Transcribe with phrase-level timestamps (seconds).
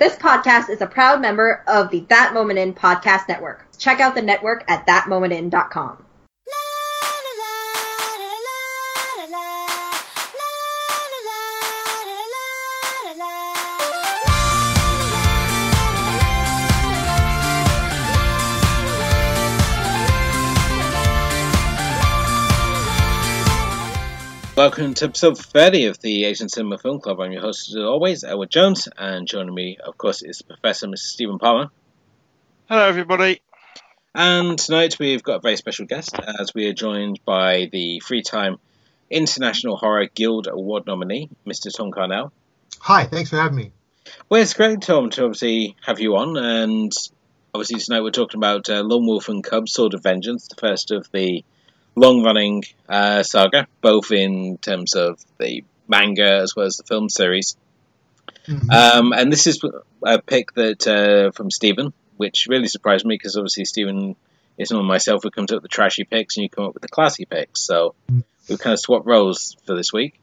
[0.00, 3.66] This podcast is a proud member of the That Moment In podcast network.
[3.76, 6.06] Check out the network at thatmomentin.com.
[24.60, 27.18] Welcome to episode 30 of the Asian Cinema Film Club.
[27.18, 30.98] I'm your host, as always, Edward Jones, and joining me, of course, is Professor Mr.
[30.98, 31.70] Stephen Palmer.
[32.68, 33.40] Hello, everybody.
[34.14, 38.58] And tonight we've got a very special guest, as we are joined by the Freetime
[39.08, 41.74] International Horror Guild Award nominee, Mr.
[41.74, 42.30] Tom Carnell.
[42.80, 43.72] Hi, thanks for having me.
[44.28, 46.92] Well, it's great, Tom, to obviously have you on, and
[47.54, 50.90] obviously tonight we're talking about uh, Lone Wolf and Cub, Sword of Vengeance, the first
[50.90, 51.44] of the
[52.00, 57.08] long running uh, saga, both in terms of the manga as well as the film
[57.08, 57.56] series.
[58.46, 58.70] Mm-hmm.
[58.70, 59.62] Um, and this is
[60.02, 64.16] a pick that uh, from Stephen, which really surprised me because obviously Stephen
[64.56, 66.82] is not myself who comes up with the trashy picks and you come up with
[66.82, 67.60] the classy picks.
[67.60, 68.20] So mm-hmm.
[68.48, 70.20] we've kind of swapped roles for this week.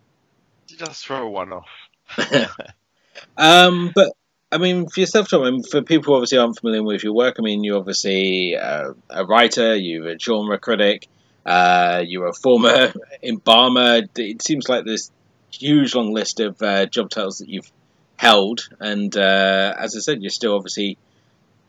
[0.67, 1.69] Just throw one off.
[3.37, 4.13] um, but
[4.51, 7.13] I mean, for yourself, Tom, I mean, for people who obviously aren't familiar with your
[7.13, 11.07] work, I mean, you're obviously uh, a writer, you're a genre critic,
[11.47, 14.01] uh, you're a former embalmer.
[14.17, 15.11] It seems like there's
[15.49, 17.71] huge long list of uh, job titles that you've
[18.17, 20.97] held, and uh, as I said, you're still obviously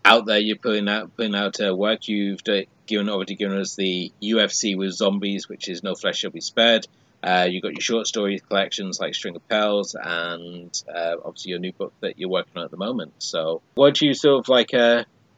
[0.04, 0.38] out there.
[0.38, 2.08] You're putting out putting out uh, work.
[2.08, 2.42] You've
[2.86, 6.88] given already given us the UFC with zombies, which is No Flesh Shall Be Spared.
[7.22, 11.60] Uh, you've got your short story collections like String of Pearls, and uh, obviously your
[11.60, 13.12] new book that you're working on at the moment.
[13.18, 14.74] So, what do you sort of like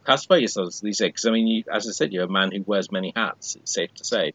[0.04, 1.08] classify yourselves these days?
[1.08, 3.56] Because I mean, you, as I said, you're a man who wears many hats.
[3.56, 4.32] It's safe to say.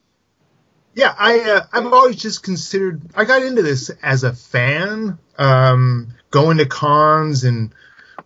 [0.93, 3.01] Yeah, I uh, I've always just considered.
[3.15, 7.73] I got into this as a fan, um, going to cons and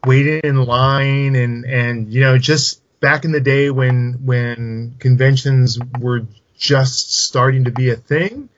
[0.05, 5.79] waiting in line, and and you know just back in the day when when conventions
[5.99, 8.49] were just starting to be a thing,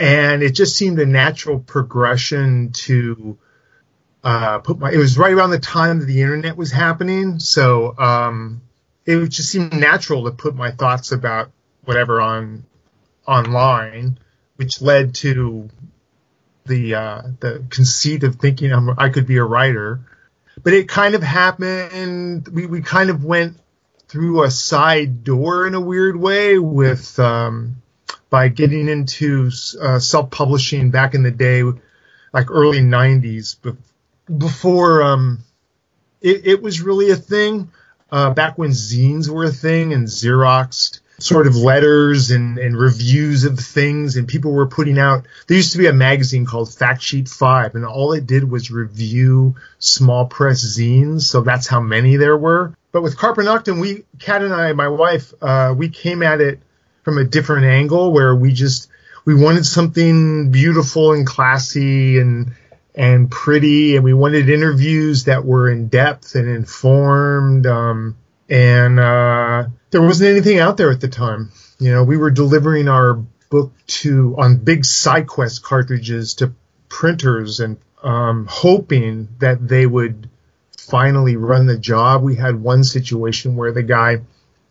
[0.00, 3.38] and it just seemed a natural progression to
[4.24, 4.90] uh, put my.
[4.90, 8.62] It was right around the time that the internet was happening, so um,
[9.04, 11.50] it just seemed natural to put my thoughts about
[11.84, 12.64] whatever on
[13.26, 14.18] online,
[14.56, 15.68] which led to
[16.64, 20.00] the uh, the conceit of thinking I'm, i could be a writer.
[20.62, 22.48] But it kind of happened.
[22.48, 23.58] We we kind of went
[24.08, 27.82] through a side door in a weird way with um,
[28.30, 29.50] by getting into
[29.82, 31.62] uh, self publishing back in the day,
[32.32, 33.56] like early '90s
[34.26, 35.44] before um,
[36.20, 37.70] it, it, was really a thing.
[38.10, 43.44] Uh, back when zines were a thing and Xeroxed sort of letters and, and reviews
[43.44, 47.02] of things and people were putting out there used to be a magazine called fact
[47.02, 52.16] sheet 5 and all it did was review small press zines so that's how many
[52.16, 56.22] there were but with carpe noctem we kat and i my wife uh, we came
[56.22, 56.60] at it
[57.04, 58.88] from a different angle where we just
[59.24, 62.52] we wanted something beautiful and classy and
[62.94, 67.66] and pretty, and we wanted interviews that were in depth and informed.
[67.66, 68.16] Um,
[68.48, 71.50] and uh, there wasn't anything out there at the time.
[71.78, 73.14] You know, we were delivering our
[73.50, 76.54] book to on big SyQuest cartridges to
[76.88, 80.28] printers and um, hoping that they would
[80.78, 82.22] finally run the job.
[82.22, 84.18] We had one situation where the guy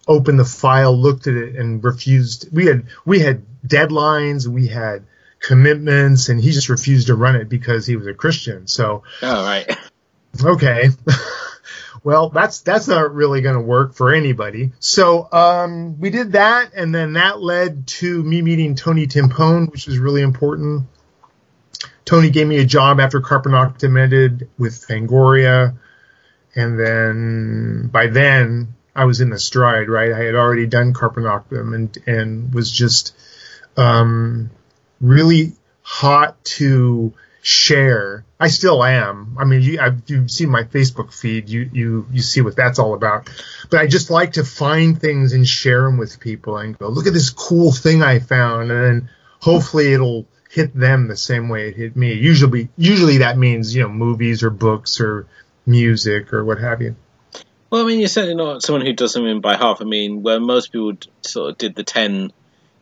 [0.07, 2.50] opened the file, looked at it, and refused.
[2.51, 4.47] We had we had deadlines.
[4.47, 5.06] We had
[5.43, 8.65] commitments, and he just refused to run it because he was a Christian.
[8.65, 9.77] So, all right,
[10.43, 10.89] okay.
[12.03, 14.71] well, that's that's not really going to work for anybody.
[14.79, 19.85] So um, we did that, and then that led to me meeting Tony Timpone, which
[19.85, 20.87] was really important.
[22.05, 25.75] Tony gave me a job after Carpe Noctem ended with Fangoria,
[26.55, 29.89] and then by then I was in the stride.
[29.89, 33.13] Right, I had already done Carpe Noctem and and was just
[33.75, 34.49] um,
[35.03, 35.51] really
[35.83, 38.23] hot to share.
[38.39, 39.35] I still am.
[39.37, 41.49] I mean, you, have you've seen my Facebook feed.
[41.49, 43.29] You, you, you see what that's all about.
[43.69, 47.05] But I just like to find things and share them with people and go, look
[47.05, 48.71] at this cool thing I found.
[48.71, 49.09] And then
[49.41, 52.13] hopefully it'll hit them the same way it hit me.
[52.13, 55.27] Usually, usually that means, you know, movies or books or
[55.65, 56.95] music or what have you.
[57.69, 59.81] Well, I mean, you're certainly not someone who does something by half.
[59.81, 62.31] I mean, where most people sort of did the 10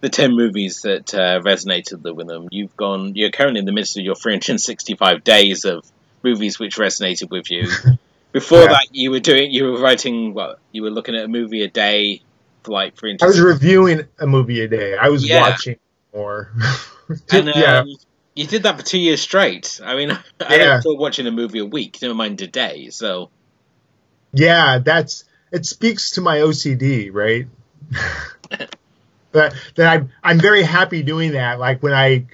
[0.01, 2.48] the 10 movies that uh, resonated with them.
[2.51, 5.86] You've gone, you're currently in the midst of your 365 days of
[6.24, 7.69] movies which resonated with you.
[8.31, 8.68] Before yeah.
[8.68, 11.68] that, you were doing, you were writing, what, you were looking at a movie a
[11.68, 12.21] day
[12.63, 14.95] for like I was reviewing a movie a day.
[14.95, 15.42] I was yeah.
[15.42, 15.77] watching
[16.13, 16.51] more.
[17.31, 17.83] and, um, yeah.
[18.33, 19.81] You did that for two years straight.
[19.83, 20.81] I mean, I Yeah.
[20.81, 22.89] don't watching a movie a week, never mind a day.
[22.89, 23.30] So
[24.33, 27.48] Yeah, that's it speaks to my OCD, right?
[29.31, 31.60] But that I'm I'm very happy doing that.
[31.60, 32.25] Like when I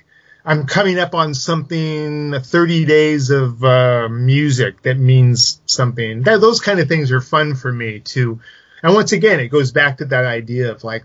[0.45, 6.23] I'm coming up on something, 30 days of uh, music that means something.
[6.23, 8.39] That, those kind of things are fun for me too.
[8.81, 11.03] And once again, it goes back to that idea of like,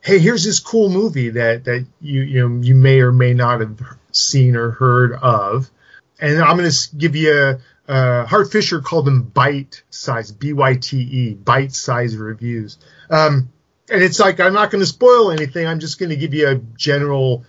[0.00, 3.60] hey, here's this cool movie that that you you know you may or may not
[3.60, 3.80] have
[4.12, 5.70] seen or heard of,
[6.20, 7.60] and I'm going to give you a.
[7.86, 12.78] Uh, Hart Fisher called them bite size, B Y T E, bite size reviews.
[13.10, 13.50] Um,
[13.90, 15.66] and it's like I'm not going to spoil anything.
[15.66, 17.44] I'm just going to give you a general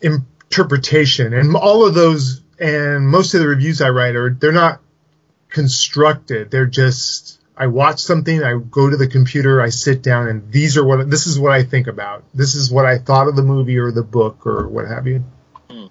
[0.00, 1.32] interpretation.
[1.34, 4.80] And all of those and most of the reviews I write are they're not
[5.48, 6.50] constructed.
[6.50, 10.76] They're just I watch something, I go to the computer, I sit down, and these
[10.76, 12.24] are what this is what I think about.
[12.34, 15.24] This is what I thought of the movie or the book or what have you.
[15.70, 15.86] Hmm.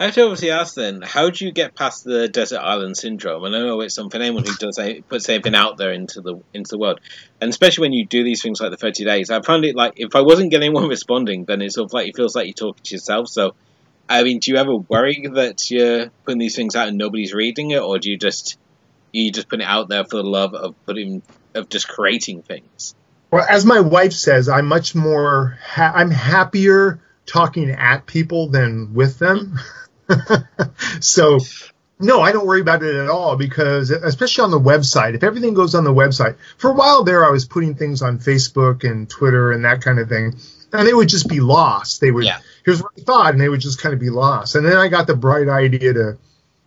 [0.00, 3.44] I have to obviously ask then, how do you get past the desert island syndrome?
[3.44, 4.80] And I know it's something anyone who does
[5.10, 7.00] puts anything out there into the into the world,
[7.38, 9.28] and especially when you do these things like the thirty days.
[9.28, 12.08] I found it like if I wasn't getting anyone responding, then it's sort of like
[12.08, 13.28] it feels like you're talking to yourself.
[13.28, 13.54] So,
[14.08, 17.70] I mean, do you ever worry that you're putting these things out and nobody's reading
[17.72, 18.58] it, or do you just
[19.12, 21.22] you just put it out there for the love of putting
[21.54, 22.94] of just creating things?
[23.30, 28.94] Well, as my wife says, I'm much more ha- I'm happier talking at people than
[28.94, 29.60] with them.
[31.00, 31.38] so
[31.98, 35.54] no, I don't worry about it at all because especially on the website, if everything
[35.54, 39.08] goes on the website, for a while there I was putting things on Facebook and
[39.08, 40.34] Twitter and that kind of thing,
[40.72, 42.00] and they would just be lost.
[42.00, 42.38] They would Yeah.
[42.64, 44.54] here's what I thought, and they would just kind of be lost.
[44.54, 46.16] And then I got the bright idea to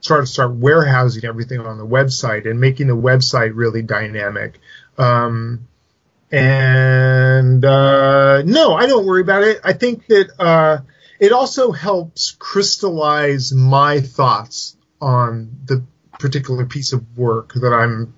[0.04, 4.60] try to start warehousing everything on the website and making the website really dynamic.
[4.98, 5.68] Um,
[6.32, 9.62] and uh, no, I don't worry about it.
[9.64, 10.80] I think that uh,
[11.24, 15.82] it also helps crystallize my thoughts on the
[16.20, 18.14] particular piece of work that I'm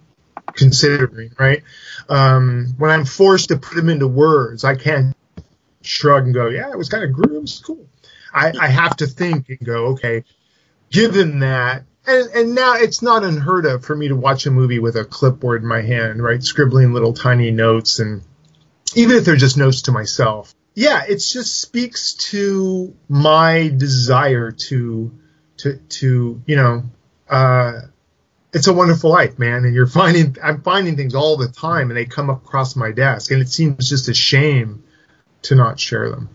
[0.54, 1.30] considering.
[1.38, 1.62] Right
[2.10, 5.16] um, when I'm forced to put them into words, I can't
[5.84, 7.86] shrug and go, "Yeah, it was kind of groovy, it was cool."
[8.34, 10.24] I, I have to think and go, "Okay,
[10.90, 14.80] given that." And, and now it's not unheard of for me to watch a movie
[14.80, 16.44] with a clipboard in my hand, right?
[16.44, 18.24] Scribbling little tiny notes and
[18.96, 20.56] even if they're just notes to myself.
[20.76, 25.12] Yeah, it just speaks to my desire to,
[25.58, 26.84] to, to, you know,
[27.30, 27.82] uh,
[28.54, 29.66] it's a wonderful life, man.
[29.66, 33.32] And you're finding, I'm finding things all the time and they come across my desk
[33.32, 34.84] and it seems just a shame
[35.44, 36.30] to not share them.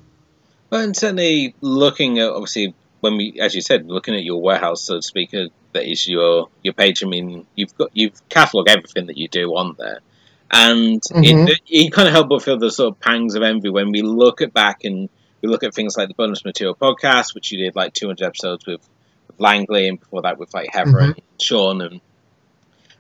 [0.71, 4.83] Well, and certainly looking at obviously when we, as you said, looking at your warehouse,
[4.83, 7.03] so to speak, uh, that is your your page.
[7.05, 10.01] I mean, you've got you've catalogued everything that you do on there,
[10.51, 11.49] and Mhm.
[11.49, 14.03] it, you kind of help but feel the sort of pangs of envy when we
[14.03, 15.09] look at back and
[15.43, 18.67] we look at things like the bonus material podcast, which you did like 200 episodes
[18.67, 18.81] with,
[19.29, 22.01] with Langley, and before that with like Heather and Sean, and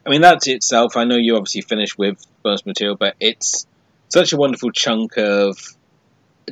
[0.07, 0.97] I mean that's itself.
[0.97, 3.67] I know you obviously finished with bonus material, but it's
[4.09, 5.59] such a wonderful chunk of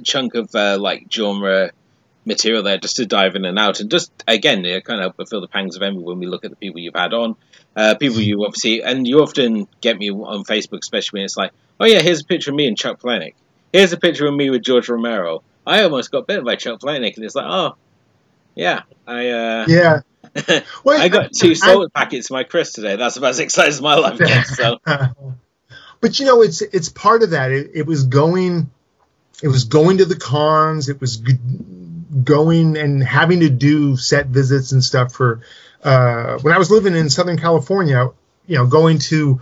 [0.04, 1.70] chunk of uh, like genre
[2.28, 5.16] material there just to dive in and out and just again it kind of help
[5.16, 7.34] but feel the pangs of envy when we look at the people you've had on
[7.74, 11.52] uh, people you obviously and you often get me on facebook especially when it's like
[11.80, 13.34] oh yeah here's a picture of me and chuck Palahniuk.
[13.72, 17.16] here's a picture of me with george romero i almost got bitten by chuck Palahniuk,
[17.16, 17.76] and it's like oh
[18.54, 20.00] yeah i uh Yeah.
[20.84, 23.80] Well, i got two salt packets in my crisp today that's about as exciting as
[23.80, 24.78] my life gets so
[26.00, 27.50] but you know, it's it's part of that.
[27.50, 28.70] It, it was going,
[29.42, 30.88] it was going to the cons.
[30.88, 31.16] It was
[32.24, 35.40] going and having to do set visits and stuff for.
[35.82, 38.08] Uh, when I was living in Southern California,
[38.46, 39.40] you know, going to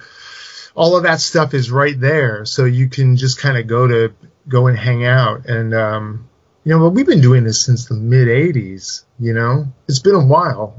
[0.75, 4.14] all of that stuff is right there, so you can just kind of go to
[4.46, 5.46] go and hang out.
[5.46, 6.28] And um,
[6.64, 9.04] you know, but we've been doing this since the mid '80s.
[9.18, 10.78] You know, it's been a while.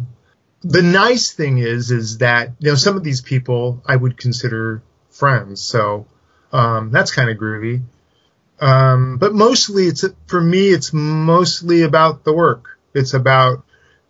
[0.63, 4.83] The nice thing is, is that you know some of these people I would consider
[5.09, 5.61] friends.
[5.61, 6.05] So
[6.51, 7.81] um, that's kind of groovy.
[8.59, 10.69] Um, but mostly, it's for me.
[10.69, 12.79] It's mostly about the work.
[12.93, 13.63] It's about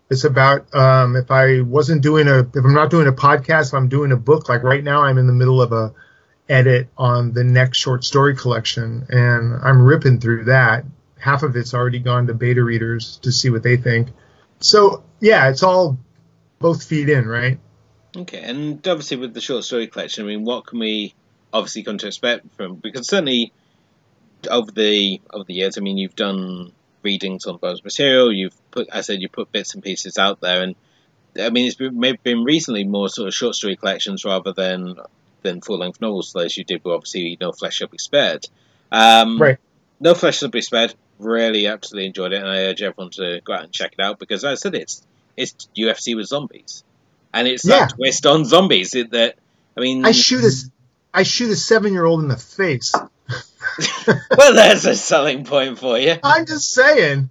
[0.10, 3.74] it's about um, if I wasn't doing a if I'm not doing a podcast, if
[3.74, 4.48] I'm doing a book.
[4.48, 5.94] Like right now, I'm in the middle of a
[6.50, 10.86] edit on the next short story collection, and I'm ripping through that.
[11.20, 14.10] Half of it's already gone to beta readers to see what they think.
[14.60, 15.98] So yeah, it's all
[16.60, 17.60] both feed in, right?
[18.16, 21.14] Okay, and obviously with the short story collection, I mean, what can we
[21.52, 22.76] obviously come to expect from?
[22.76, 23.52] Because certainly
[24.50, 26.72] over the over the years, I mean, you've done
[27.04, 28.32] readings on bonus material.
[28.34, 30.76] You've put, I said, you put bits and pieces out there, and
[31.40, 34.96] I mean, it's been, maybe been recently more sort of short story collections rather than
[35.44, 38.48] than full length novels, as you did with obviously No Flesh Shall Be Spared.
[38.92, 39.58] Um, Right.
[40.00, 40.94] No Flesh Shall Be Spared.
[41.20, 44.20] really absolutely enjoyed it, and I urge everyone to go out and check it out
[44.20, 45.02] because, as I said, it's
[45.36, 46.84] it's UFC with zombies,
[47.34, 47.80] and it's Yeah.
[47.88, 49.36] that twist on zombies that
[49.76, 50.52] I mean, I shoot a,
[51.14, 52.94] I shoot a seven year old in the face.
[54.38, 56.16] well, there's a selling point for you.
[56.24, 57.30] I'm just saying.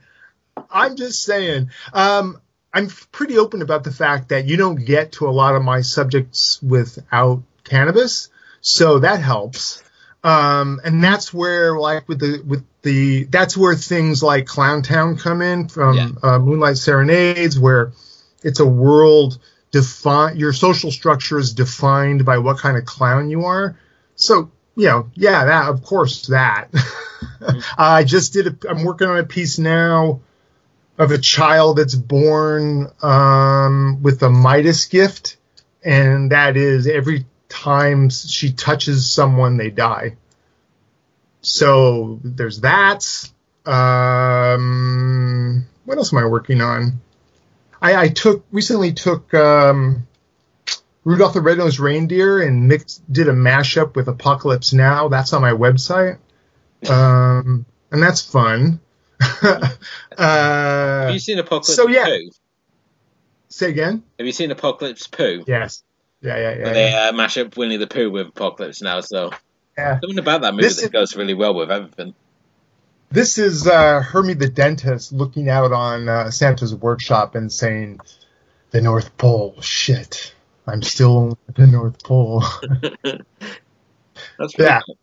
[0.70, 1.70] I'm just saying.
[1.92, 2.40] Um,
[2.72, 5.80] I'm pretty open about the fact that you don't get to a lot of my
[5.80, 8.28] subjects without cannabis,
[8.60, 9.82] so that helps.
[10.22, 15.16] Um, and that's where, like, with the with the that's where things like Clown Town
[15.16, 16.08] come in from Yeah.
[16.22, 17.92] uh, Moonlight Serenades, where
[18.42, 19.38] it's a world
[19.72, 23.78] define your social structure is defined by what kind of clown you are.
[24.14, 26.68] So you know, yeah, that of course that.
[27.78, 28.46] I just did.
[28.46, 30.20] A, I'm working on a piece now
[30.98, 35.36] of a child that's born um, with a Midas gift,
[35.82, 40.16] and that is every time she touches someone, they die.
[41.40, 43.30] So there's that.
[43.64, 47.00] Um, what else am I working on?
[47.80, 50.06] I, I took recently took um,
[51.06, 55.06] Rudolph the Red-Nosed Reindeer and mixed did a mashup with Apocalypse Now.
[55.06, 56.18] That's on my website,
[56.90, 58.80] um, and that's fun.
[59.20, 59.78] Have
[60.18, 62.06] uh, you seen Apocalypse so, yeah.
[62.06, 62.30] Poo?
[63.48, 64.02] say again?
[64.18, 65.44] Have you seen Apocalypse Poo?
[65.46, 65.84] Yes.
[66.22, 66.64] Yeah, yeah, yeah.
[66.64, 69.30] Where they uh, mash up Winnie the Pooh with Apocalypse now, so
[69.78, 70.00] yeah.
[70.00, 72.14] something about that movie This that is- goes really well with everything.
[73.12, 78.00] This is uh, Hermie the dentist looking out on uh, Santa's workshop and saying,
[78.72, 80.34] "The North Pole, shit,
[80.66, 82.42] I'm still at the North Pole."
[84.38, 84.80] That's Yeah.
[84.86, 84.98] cool.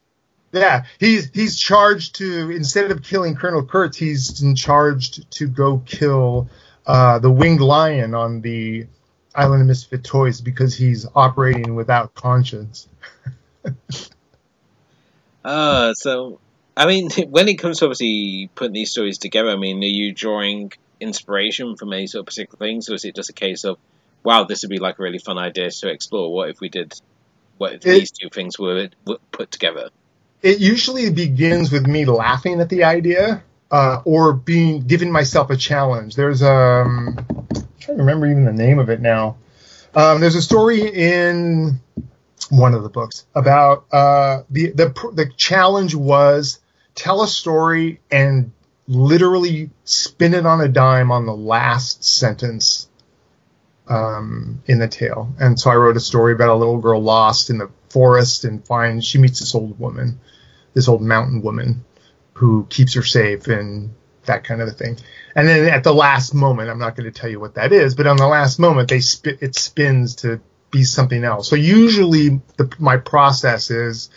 [0.53, 5.79] yeah, he's he's charged to instead of killing Colonel Kurtz, he's in charged to go
[5.85, 6.49] kill
[6.87, 8.87] uh, the winged lion on the
[9.35, 12.87] Island of Misfit Toys because he's operating without conscience.
[15.43, 16.39] Uh, so,
[16.75, 20.13] I mean, when it comes to obviously putting these stories together, I mean, are you
[20.13, 23.77] drawing inspiration from any sort of particular things, or is it just a case of,
[24.23, 26.31] wow, this would be like a really fun idea to explore?
[26.33, 26.93] What if we did,
[27.57, 29.89] what if It- these two things were, were put together?
[30.41, 35.55] it usually begins with me laughing at the idea uh, or being giving myself a
[35.55, 36.15] challenge.
[36.15, 37.45] There's um, I'm
[37.79, 39.37] trying to remember even the name of it now.
[39.95, 41.79] Um, there's a story in
[42.49, 46.59] one of the books about uh, the the the challenge was
[46.93, 48.51] tell a story and
[48.87, 52.89] literally spin it on a dime on the last sentence
[53.87, 55.33] um, in the tale.
[55.39, 58.65] And so I wrote a story about a little girl lost in the forest and
[58.65, 60.19] finds she meets this old woman,
[60.73, 61.83] this old mountain woman
[62.33, 63.93] who keeps her safe and
[64.25, 64.97] that kind of a thing.
[65.35, 67.95] And then at the last moment, I'm not going to tell you what that is,
[67.95, 70.39] but on the last moment, they sp- it spins to
[70.71, 71.49] be something else.
[71.49, 74.09] So usually the, my process is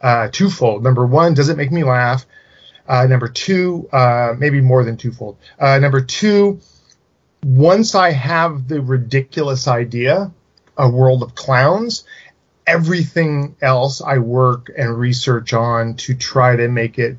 [0.00, 0.82] uh, twofold.
[0.82, 2.26] Number one, does it make me laugh?
[2.88, 5.38] Uh, number two, uh, maybe more than twofold.
[5.58, 6.60] Uh, number two,
[7.42, 10.30] once I have the ridiculous idea,
[10.76, 12.04] a world of clowns,
[12.66, 17.16] everything else I work and research on to try to make it.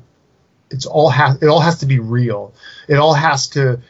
[0.70, 2.54] It's all has it all has to be real.
[2.88, 3.80] It all has to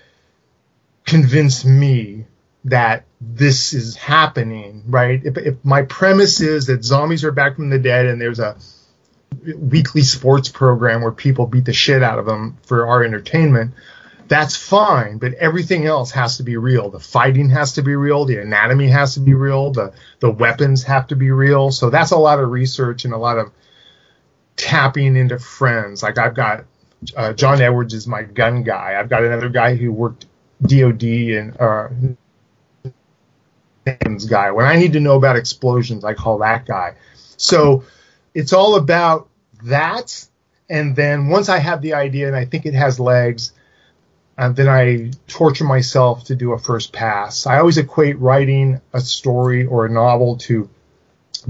[1.04, 2.26] convince me
[2.64, 5.20] that this is happening, right?
[5.24, 8.56] If, if my premise is that zombies are back from the dead and there's a
[9.56, 13.72] weekly sports program where people beat the shit out of them for our entertainment,
[14.32, 16.88] that's fine, but everything else has to be real.
[16.88, 20.82] The fighting has to be real, the anatomy has to be real, the the weapons
[20.84, 21.70] have to be real.
[21.70, 23.52] So that's a lot of research and a lot of
[24.56, 26.02] tapping into friends.
[26.02, 26.64] Like I've got
[27.14, 28.98] uh, John Edwards is my gun guy.
[28.98, 30.24] I've got another guy who worked
[30.62, 31.88] DoD and uh,
[34.30, 34.50] guy.
[34.50, 36.94] When I need to know about explosions, I call that guy.
[37.36, 37.84] So
[38.32, 39.28] it's all about
[39.64, 40.26] that.
[40.70, 43.52] And then once I have the idea and I think it has legs,
[44.36, 47.46] and then I torture myself to do a first pass.
[47.46, 50.70] I always equate writing a story or a novel to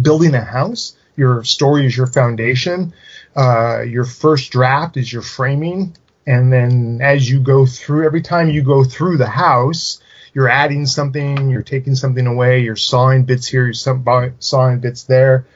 [0.01, 0.97] building a house.
[1.17, 2.93] Your story is your foundation.
[3.37, 5.97] Uh, your first draft is your framing.
[6.27, 10.01] And then as you go through, every time you go through the house,
[10.35, 15.47] you're adding something, you're taking something away, you're sawing bits here, you're sawing bits there.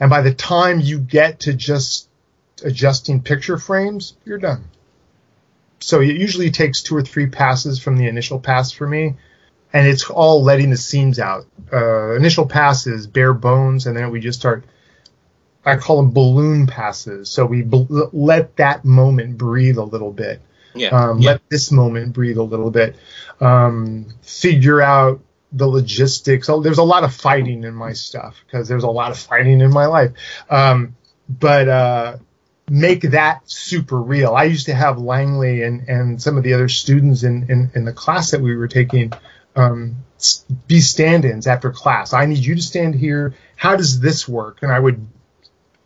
[0.00, 2.08] And by the time you get to just
[2.64, 4.64] adjusting picture frames, you're done.
[5.80, 9.14] So it usually takes two or three passes from the initial pass for me,
[9.72, 11.46] and it's all letting the seams out.
[11.72, 14.64] Uh, initial pass is bare bones, and then we just start.
[15.64, 17.28] I call them balloon passes.
[17.28, 20.40] So we bl- let that moment breathe a little bit.
[20.74, 20.88] Yeah.
[20.88, 21.32] Um, yeah.
[21.32, 22.96] Let this moment breathe a little bit.
[23.40, 25.20] Um, figure out
[25.52, 26.48] the logistics.
[26.48, 29.60] Oh, there's a lot of fighting in my stuff because there's a lot of fighting
[29.60, 30.12] in my life.
[30.50, 30.96] Um,
[31.28, 32.16] but uh,
[32.68, 34.34] make that super real.
[34.34, 37.84] I used to have Langley and, and some of the other students in, in, in
[37.84, 39.12] the class that we were taking
[39.54, 39.96] um,
[40.66, 42.12] be stand-ins after class.
[42.12, 43.34] I need you to stand here.
[43.56, 44.62] How does this work?
[44.62, 45.06] And I would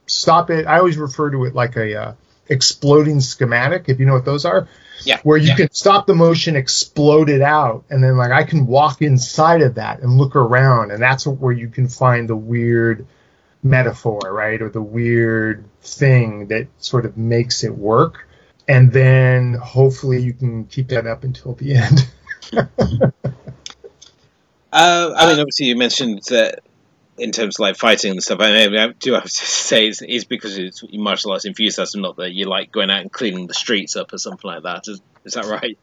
[0.07, 0.67] stop it.
[0.67, 2.15] I always refer to it like a uh,
[2.49, 4.69] exploding schematic, if you know what those are.
[5.05, 5.21] Yeah.
[5.23, 5.57] Where you yeah.
[5.57, 9.77] can stop the motion, explode it out, and then like I can walk inside of
[9.77, 13.07] that and look around, and that's where you can find the weird
[13.63, 14.61] metaphor, right?
[14.61, 18.27] Or the weird thing that sort of makes it work.
[18.69, 22.09] And then hopefully you can keep that up until the end.
[22.57, 23.11] uh,
[24.73, 26.61] I mean, obviously, you mentioned that
[27.21, 28.41] in terms of like fighting and stuff.
[28.41, 32.17] I, mean, I do have to say it's, it's because it's martial arts enthusiasm, not
[32.17, 34.89] that you like going out and cleaning the streets up or something like that.
[34.89, 35.79] Is, is that right?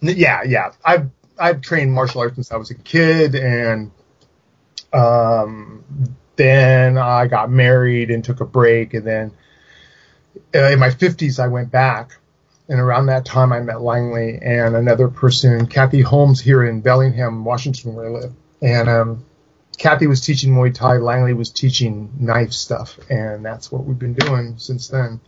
[0.00, 0.72] Yeah, yeah.
[0.84, 3.90] I've I've trained martial arts since I was a kid, and
[4.92, 5.84] um,
[6.38, 9.32] then I got married and took a break, and then
[10.54, 12.16] uh, in my 50s I went back,
[12.68, 17.44] and around that time I met Langley and another person, Kathy Holmes, here in Bellingham,
[17.44, 19.24] Washington, where I live, and um,
[19.76, 24.14] Kathy was teaching Muay Thai, Langley was teaching knife stuff, and that's what we've been
[24.14, 25.20] doing since then.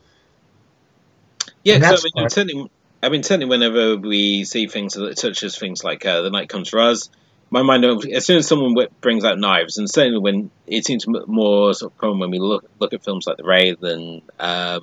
[1.64, 2.70] Yeah, so, I mean, certainly,
[3.02, 6.68] I mean, certainly, whenever we see things such as things like uh, "The Night Comes
[6.68, 7.10] for Us,"
[7.50, 11.74] my mind as soon as someone brings out knives, and certainly when it seems more
[11.74, 14.80] sort of common when we look look at films like The Raid and uh,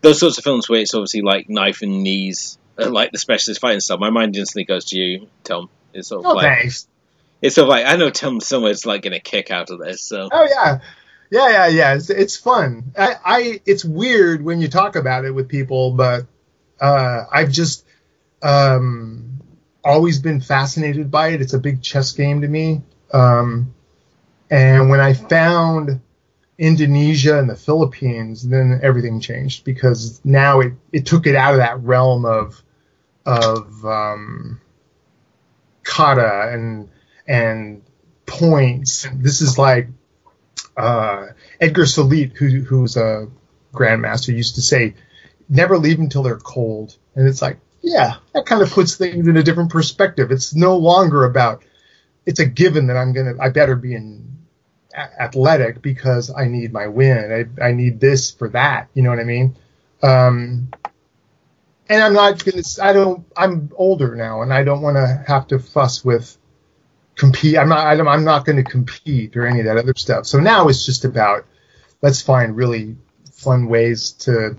[0.00, 3.60] those sorts of films where it's obviously like knife and knees, uh, like the specialist
[3.60, 4.00] fighting stuff.
[4.00, 5.68] My mind instantly goes to you, Tom.
[5.92, 6.72] It's sort of oh, like
[7.42, 10.02] it's sort of like I know Tom somewhere's like getting a kick out of this.
[10.02, 10.80] So oh yeah.
[11.30, 11.94] Yeah, yeah, yeah.
[11.94, 12.92] It's, it's fun.
[12.96, 16.24] I, I, it's weird when you talk about it with people, but
[16.80, 17.84] uh, I've just
[18.42, 19.27] um,
[19.84, 21.40] always been fascinated by it.
[21.40, 22.82] It's a big chess game to me.
[23.12, 23.74] Um,
[24.50, 26.00] and when I found
[26.58, 31.60] Indonesia and the Philippines, then everything changed because now it, it took it out of
[31.60, 32.60] that realm of
[33.24, 34.60] of um,
[35.84, 36.88] kata and
[37.26, 37.82] and
[38.26, 39.06] points.
[39.14, 39.88] This is like
[40.76, 41.26] uh,
[41.60, 43.28] Edgar Sulite, who who's a
[43.72, 44.94] grandmaster, used to say,
[45.48, 49.36] "Never leave until they're cold." And it's like, yeah, that kind of puts things in
[49.36, 50.30] a different perspective.
[50.30, 51.64] It's no longer about.
[52.26, 53.34] It's a given that I'm gonna.
[53.40, 54.38] I better be in
[54.94, 57.48] a- athletic because I need my win.
[57.58, 58.88] I, I need this for that.
[58.92, 59.56] You know what I mean?
[60.02, 60.68] Um,
[61.88, 62.62] and I'm not gonna.
[62.82, 63.24] I don't.
[63.34, 66.36] I'm older now, and I don't want to have to fuss with
[67.14, 67.56] compete.
[67.56, 67.86] I'm not.
[67.86, 70.26] I'm not going to compete or any of that other stuff.
[70.26, 71.46] So now it's just about
[72.02, 72.96] let's find really
[73.32, 74.56] fun ways to,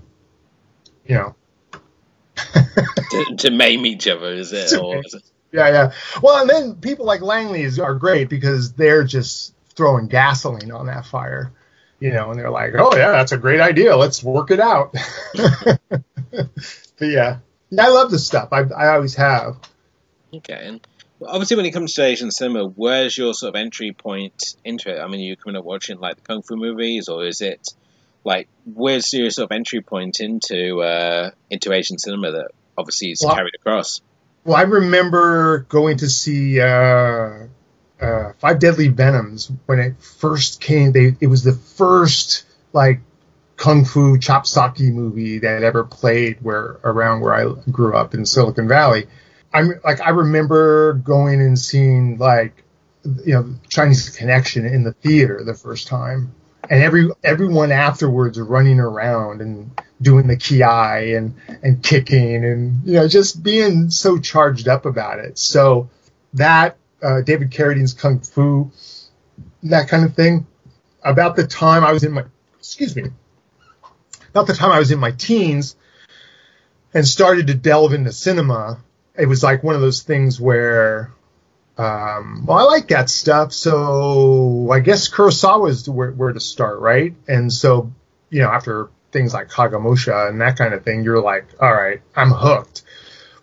[1.06, 1.34] you know,
[3.10, 4.78] to, to maim each other, is it?
[4.78, 5.22] Or is it?
[5.52, 5.92] yeah, yeah.
[6.22, 11.06] Well, and then people like Langley's are great because they're just throwing gasoline on that
[11.06, 11.52] fire,
[11.98, 13.96] you know, and they're like, oh yeah, that's a great idea.
[13.96, 14.94] Let's work it out.
[15.34, 16.50] but
[17.00, 17.38] yeah,
[17.78, 18.50] I love this stuff.
[18.52, 19.56] I, I always have.
[20.32, 20.86] Okay, and
[21.26, 25.00] obviously when it comes to Asian cinema, where's your sort of entry point into it?
[25.00, 27.74] I mean, are you coming up watching like the kung fu movies, or is it
[28.24, 33.22] like where's your sort of entry point into uh, into Asian cinema that obviously is
[33.24, 34.00] Well, carried across?
[34.44, 37.46] Well, I remember going to see uh,
[38.00, 40.92] uh, Five Deadly Venoms when it first came.
[40.92, 43.00] They it was the first like
[43.56, 48.68] kung fu chopsocky movie that ever played where around where I grew up in Silicon
[48.68, 49.06] Valley.
[49.52, 52.64] I'm like I remember going and seeing like
[53.04, 56.34] you know Chinese Connection in the theater the first time,
[56.70, 62.94] and every everyone afterwards running around and doing the ki and and kicking and you
[62.94, 65.36] know just being so charged up about it.
[65.36, 65.90] So
[66.34, 68.70] that uh, David Carradine's Kung Fu,
[69.64, 70.46] that kind of thing.
[71.02, 72.24] About the time I was in my
[72.58, 73.04] excuse me,
[74.28, 75.74] about the time I was in my teens
[76.92, 78.80] and started to delve into cinema,
[79.16, 81.10] it was like one of those things where
[81.80, 86.78] um, well, I like that stuff, so I guess Kurosawa is where, where to start,
[86.80, 87.14] right?
[87.26, 87.90] And so,
[88.28, 92.02] you know, after things like Kagemusha and that kind of thing, you're like, all right,
[92.14, 92.82] I'm hooked.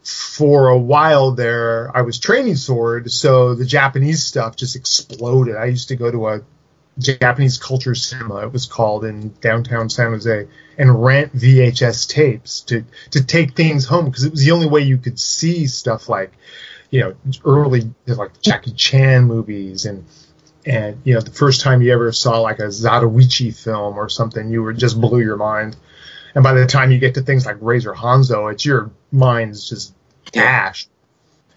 [0.03, 5.55] For a while there, I was training sword, so the Japanese stuff just exploded.
[5.55, 6.41] I used to go to a
[6.99, 10.47] Japanese culture cinema, it was called in downtown San Jose,
[10.77, 14.81] and rent VHS tapes to to take things home because it was the only way
[14.81, 16.31] you could see stuff like,
[16.89, 20.05] you know, early like Jackie Chan movies and
[20.65, 24.51] and you know the first time you ever saw like a Zatoichi film or something,
[24.51, 25.75] you were just blew your mind.
[26.35, 29.95] And by the time you get to things like Razor Hanzo, it's your mind's just
[30.31, 30.89] dashed.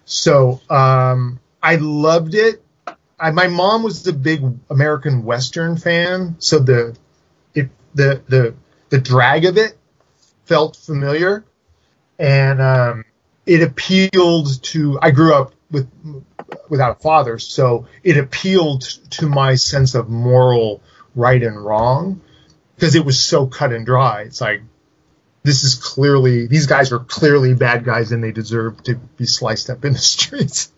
[0.05, 2.63] So um, I loved it.
[3.19, 6.97] I, my mom was a big American Western fan, so the
[7.53, 8.55] it, the the
[8.89, 9.77] the drag of it
[10.45, 11.45] felt familiar,
[12.17, 13.05] and um,
[13.45, 14.99] it appealed to.
[15.01, 15.89] I grew up with
[16.69, 20.81] without a father, so it appealed to my sense of moral
[21.15, 22.21] right and wrong
[22.75, 24.21] because it was so cut and dry.
[24.21, 24.61] It's like
[25.43, 29.69] this is clearly these guys are clearly bad guys and they deserve to be sliced
[29.69, 30.71] up in the streets.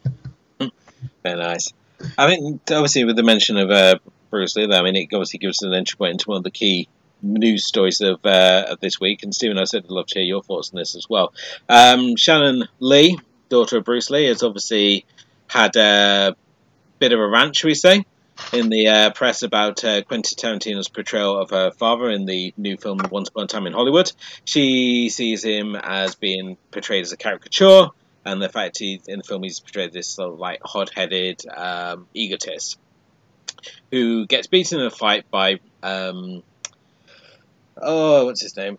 [0.60, 1.73] Very nice.
[2.17, 3.99] I mean, obviously, with the mention of uh,
[4.30, 6.89] Bruce Lee, I mean, it obviously gives an entry point into one of the key
[7.24, 9.24] news stories of, uh, of this week.
[9.24, 11.34] And Stephen, I said I'd love to hear your thoughts on this as well.
[11.68, 13.18] Um, Shannon Lee,
[13.50, 15.06] daughter of Bruce Lee, has obviously
[15.48, 16.36] had a
[17.00, 18.06] bit of a rant, shall we say,
[18.52, 22.78] in the uh, press about uh, Quentin Tarantino's portrayal of her father in the new
[22.78, 24.12] film Once Upon a Time in Hollywood.
[24.46, 27.88] She sees him as being portrayed as a caricature,
[28.26, 32.08] and the fact he in the film he's portrayed this sort of like hot-headed um,
[32.14, 32.80] egotist
[33.92, 36.44] who gets beaten in a fight by um,
[37.82, 38.78] oh, what's his name?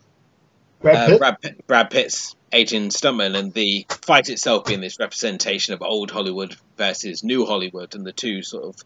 [0.81, 5.75] Brad Uh, Brad, Pitt, Brad Pitt's agent stuntman, and the fight itself being this representation
[5.75, 8.77] of old Hollywood versus new Hollywood, and the two sort of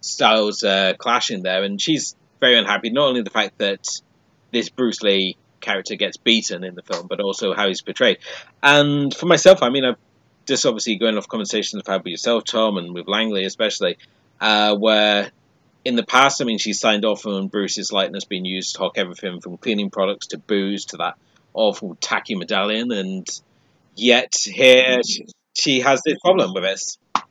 [0.00, 1.62] styles uh, clashing there.
[1.64, 3.86] And she's very unhappy, not only the fact that
[4.52, 8.18] this Bruce Lee character gets beaten in the film, but also how he's portrayed.
[8.62, 9.96] And for myself, I mean, I've
[10.46, 13.98] just obviously going off conversations I've had with yourself, Tom, and with Langley especially,
[14.40, 15.30] uh, where
[15.84, 18.98] in the past, I mean, she signed off on Bruce's likeness being used to hawk
[18.98, 21.14] everything from cleaning products to booze to that
[21.54, 23.26] awful tacky medallion, and
[23.96, 27.24] yet here she, she has this problem with it.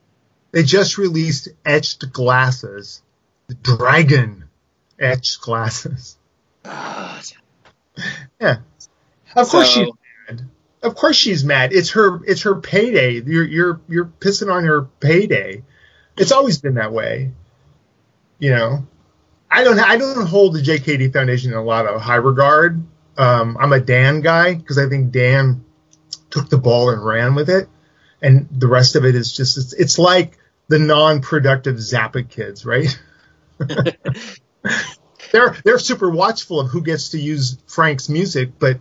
[0.51, 3.01] They just released etched glasses,
[3.47, 4.45] the dragon
[4.99, 6.17] etched glasses.
[6.63, 7.23] God.
[8.39, 8.57] Yeah,
[9.35, 9.93] of course So- she's
[10.29, 10.45] mad.
[10.83, 11.73] Of course she's mad.
[11.73, 12.23] It's her.
[12.25, 13.19] It's her payday.
[13.21, 15.63] You're you're you're pissing on her payday.
[16.15, 17.31] It's always been that way.
[18.39, 18.87] You know,
[19.49, 22.83] I don't I don't hold the JKD Foundation in a lot of high regard.
[23.17, 25.63] Um, I'm a Dan guy because I think Dan
[26.29, 27.67] took the ball and ran with it,
[28.21, 32.99] and the rest of it is just it's, it's like the non-productive Zappa kids, right?
[35.31, 38.79] they're they're super watchful of who gets to use Frank's music, but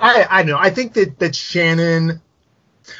[0.00, 0.58] I I don't know.
[0.58, 2.20] I think that that Shannon.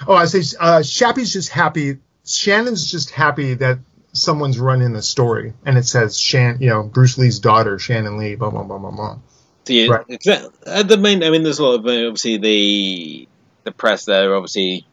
[0.07, 1.99] Oh, I say uh, Shappy's just happy.
[2.25, 3.79] Shannon's just happy that
[4.13, 8.35] someone's running the story, and it says Shan, you know, Bruce Lee's daughter, Shannon Lee,
[8.35, 9.19] blah blah blah blah blah.
[9.65, 10.07] So you, Right.
[10.09, 13.29] exa- uh, the main, I mean, there's a lot of uh, obviously the
[13.65, 14.87] the press there, obviously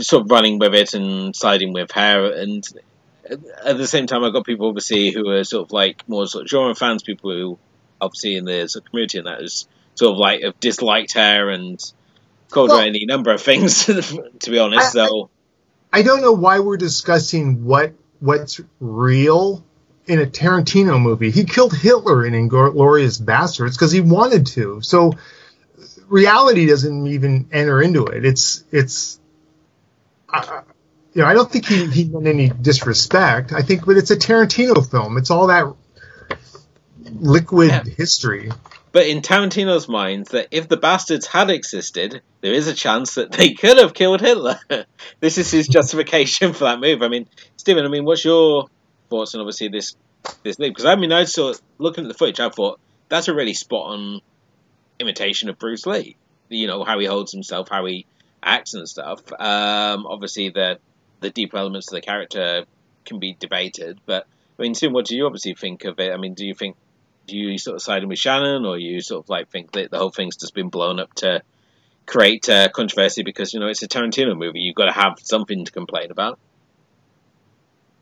[0.00, 2.66] sort of running with it and siding with her, and
[3.28, 6.26] at- at the same time, I've got people obviously who are sort of like more
[6.26, 7.58] sort of genre fans, people who
[8.00, 11.48] obviously in the sort of community and that is sort of like have disliked her
[11.50, 11.80] and
[12.50, 14.96] called Well- her any number of things, to be honest.
[14.96, 15.30] I- I- so
[15.92, 19.64] I don't know why we're discussing what what's real
[20.06, 21.30] in a Tarantino movie.
[21.30, 24.80] He killed Hitler in Inglourious Basterds because he wanted to.
[24.80, 25.12] So
[26.08, 28.24] reality doesn't even enter into it.
[28.24, 29.20] It's it's
[31.14, 33.52] you know I don't think he he meant any disrespect.
[33.52, 35.16] I think, but it's a Tarantino film.
[35.18, 35.74] It's all that
[37.12, 37.84] liquid Yeah.
[37.84, 38.50] history.
[38.92, 43.32] But in Tarantino's mind, that if the bastards had existed, there is a chance that
[43.32, 44.58] they could have killed Hitler.
[45.20, 47.02] this is his justification for that move.
[47.02, 48.68] I mean, Stephen, I mean, what's your
[49.10, 49.96] thoughts on obviously this
[50.42, 50.74] this leap?
[50.74, 53.92] Because I mean, I saw looking at the footage, I thought that's a really spot
[53.92, 54.20] on
[54.98, 56.16] imitation of Bruce Lee.
[56.48, 58.06] You know how he holds himself, how he
[58.42, 59.20] acts and stuff.
[59.32, 60.78] Um, obviously, the
[61.20, 62.64] the deep elements of the character
[63.04, 64.26] can be debated, but
[64.58, 66.12] I mean, Tim, what do you obviously think of it?
[66.12, 66.76] I mean, do you think
[67.28, 69.98] do you sort of siding with Shannon, or you sort of like think that the
[69.98, 71.42] whole thing's just been blown up to
[72.06, 74.60] create uh, controversy because you know it's a Tarantino movie?
[74.60, 76.38] You've got to have something to complain about.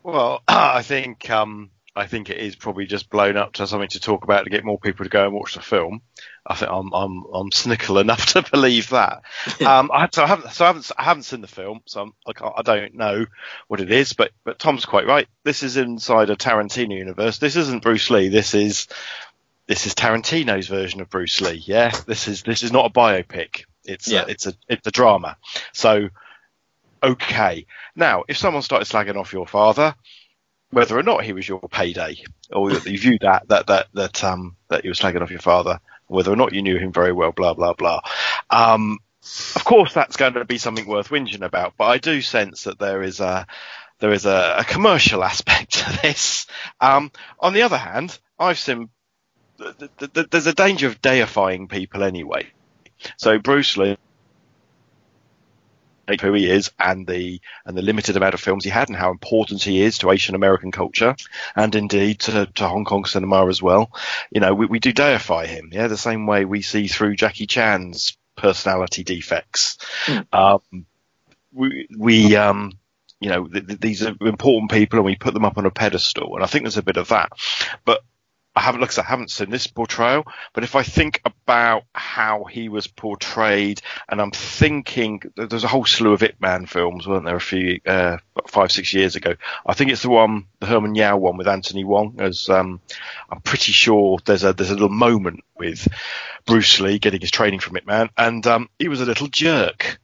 [0.03, 4.01] Well, I think um, I think it is probably just blown up to something to
[4.01, 6.03] talk about to get more people to go and watch the film.
[6.47, 9.23] I think I'm I'm I'm cynical enough to believe that.
[9.65, 12.13] Um, I, so I haven't so I haven't I haven't seen the film, so I'm,
[12.27, 13.25] I, can't, I don't know
[13.69, 14.13] what it is.
[14.13, 15.27] But but Tom's quite right.
[15.43, 17.39] This is inside a Tarantino universe.
[17.39, 18.29] This isn't Bruce Lee.
[18.29, 18.89] This is
[19.67, 21.63] this is Tarantino's version of Bruce Lee.
[21.65, 23.65] Yeah, this is this is not a biopic.
[23.85, 24.25] It's Yeah.
[24.25, 25.39] a, it's a it's a drama.
[25.73, 26.11] So
[27.03, 27.67] okay.
[27.95, 29.95] Now, if someone started slagging off your father,
[30.71, 32.17] whether or not he was your payday,
[32.53, 35.41] or that you viewed that that that that um that you were slagging off your
[35.41, 38.01] father, whether or not you knew him very well, blah blah blah.
[38.51, 38.99] Um,
[39.57, 41.75] of course, that's going to be something worth whinging about.
[41.77, 43.47] But I do sense that there is a
[43.99, 46.47] there is a, a commercial aspect to this.
[46.81, 48.91] Um, on the other hand, I've seen
[49.59, 52.47] th- th- th- there's a danger of deifying people anyway.
[53.17, 53.97] So Bruce Lee
[56.21, 59.11] who he is and the and the limited amount of films he had and how
[59.11, 61.17] important he is to Asian American culture
[61.55, 63.91] and indeed to, to Hong Kong cinema as well.
[64.31, 67.47] You know, we, we do deify him, yeah, the same way we see through Jackie
[67.47, 69.79] Chan's personality defects.
[70.07, 70.27] Mm.
[70.33, 70.87] Um,
[71.53, 72.79] we, we um,
[73.21, 75.71] you know, th- th- these are important people and we put them up on a
[75.71, 76.35] pedestal.
[76.35, 77.33] And I think there's a bit of that.
[77.85, 78.03] But
[78.57, 82.71] I haven't, like I, haven't seen this portrayal, but if I think about how he
[82.71, 87.37] was portrayed, and I'm thinking there's a whole slew of Ip Man films, weren't there,
[87.37, 88.17] a few uh,
[88.49, 89.35] five six years ago?
[89.67, 92.17] I think it's the one, the Herman Yau one with Anthony Wong.
[92.19, 92.81] As um,
[93.31, 95.87] I'm pretty sure there's a there's a little moment with
[96.47, 100.01] Bruce Lee getting his training from Ip Man, and um, he was a little jerk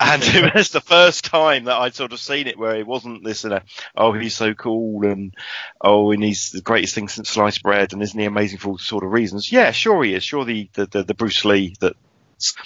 [0.00, 3.24] and it was the first time that I'd sort of seen it where it wasn't
[3.24, 3.60] this, you know,
[3.96, 5.34] oh, he's so cool and
[5.80, 8.78] oh, and he's the greatest thing since sliced bread and isn't he amazing for all
[8.78, 9.50] sort of reasons?
[9.50, 10.24] Yeah, sure he is.
[10.24, 12.56] Sure the the, the, the Bruce Lee that's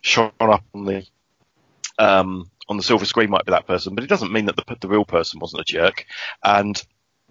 [0.00, 1.06] shone up on the
[1.98, 4.76] um, on the silver screen might be that person, but it doesn't mean that the
[4.80, 6.06] the real person wasn't a jerk.
[6.42, 6.80] And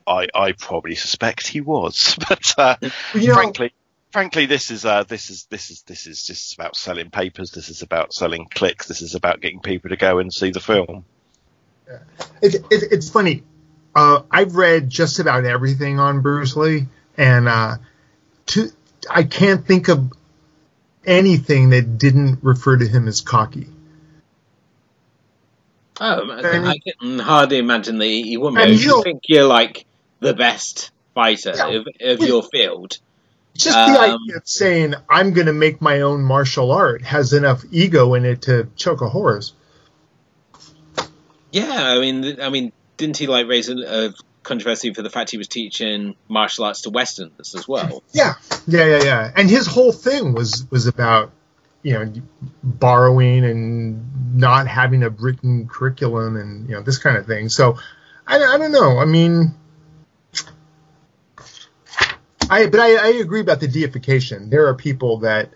[0.05, 2.75] I I probably suspect he was, but uh,
[3.13, 3.73] you know, frankly
[4.11, 7.51] frankly, this is uh, this is this is this is just about selling papers.
[7.51, 8.87] This is about selling clicks.
[8.87, 11.05] This is about getting people to go and see the film.
[12.41, 13.43] It, it, it's funny.
[13.95, 17.77] Uh, I've read just about everything on Bruce Lee, and uh,
[18.47, 18.71] to,
[19.09, 20.13] I can't think of
[21.05, 23.67] anything that didn't refer to him as cocky.
[25.99, 28.79] Oh, and, I can hardly imagine that he wouldn't.
[28.79, 29.85] You think you're like
[30.19, 32.97] the best fighter yeah, of, of your field,
[33.55, 37.33] just the um, idea of saying I'm going to make my own martial art has
[37.33, 39.53] enough ego in it to choke a horse.
[41.51, 45.37] Yeah, I mean, I mean, didn't he like raise a, controversy for the fact he
[45.37, 48.03] was teaching martial arts to Westerners as well?
[48.11, 48.33] Yeah,
[48.67, 49.31] yeah, yeah, yeah.
[49.35, 51.31] And his whole thing was was about
[51.83, 52.11] you know
[52.63, 57.49] borrowing and not having a written curriculum and you know this kind of thing.
[57.49, 57.77] So
[58.25, 58.97] I, I don't know.
[58.97, 59.53] I mean,
[62.51, 64.49] I but I, I agree about the deification.
[64.49, 65.51] There are people that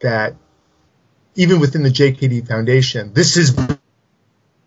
[0.00, 0.36] that
[1.34, 3.54] even within the JKD Foundation, this is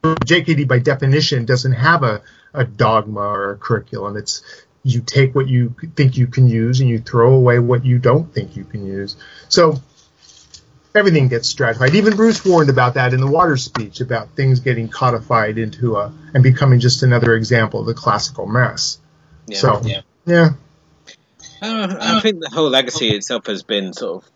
[0.03, 2.21] JKD by definition doesn't have a,
[2.53, 4.17] a dogma or a curriculum.
[4.17, 4.43] It's
[4.83, 8.31] you take what you think you can use and you throw away what you don't
[8.31, 9.15] think you can use.
[9.49, 9.81] So
[10.93, 11.95] everything gets stratified.
[11.95, 16.13] Even Bruce warned about that in the water speech about things getting codified into a
[16.35, 18.99] and becoming just another example of the classical mess.
[19.47, 20.01] Yeah, so yeah.
[20.25, 20.49] yeah.
[21.63, 24.31] Uh, I think the whole legacy itself has been sort of.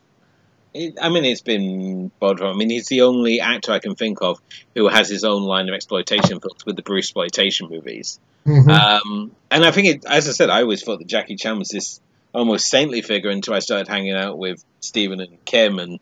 [0.74, 2.48] It, I mean, it's been bothersome.
[2.48, 4.40] I mean, he's the only actor I can think of
[4.76, 8.20] who has his own line of exploitation films with the Bruce exploitation movies.
[8.46, 8.70] Mm-hmm.
[8.70, 11.70] Um, and I think, it, as I said, I always thought that Jackie Chan was
[11.70, 12.00] this
[12.34, 16.00] almost saintly figure until I started hanging out with Stephen and Kim, and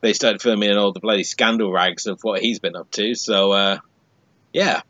[0.00, 3.14] they started filming in all the bloody scandal rags of what he's been up to.
[3.14, 3.78] So, uh,
[4.52, 4.82] yeah.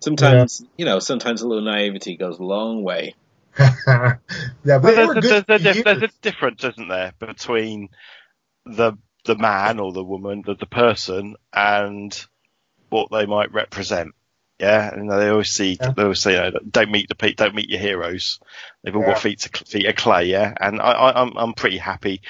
[0.00, 0.68] Sometimes, yeah.
[0.76, 3.14] you know, sometimes a little naivety goes a long way.
[3.86, 4.18] yeah,
[4.64, 7.88] but there's, there's, there's, there's, a difference, isn't there, between
[8.66, 12.26] the the man or the woman, the, the person, and
[12.90, 14.14] what they might represent.
[14.58, 15.90] Yeah, and they always see, yeah.
[15.90, 18.38] they always say, you know, don't meet the don't meet your heroes.
[18.82, 19.12] They've all yeah.
[19.12, 20.26] got feet of, feet of clay.
[20.26, 22.22] Yeah, and I, I, I'm I'm pretty happy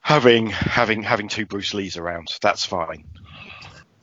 [0.00, 2.28] having having having two Bruce Lees around.
[2.40, 3.04] That's fine.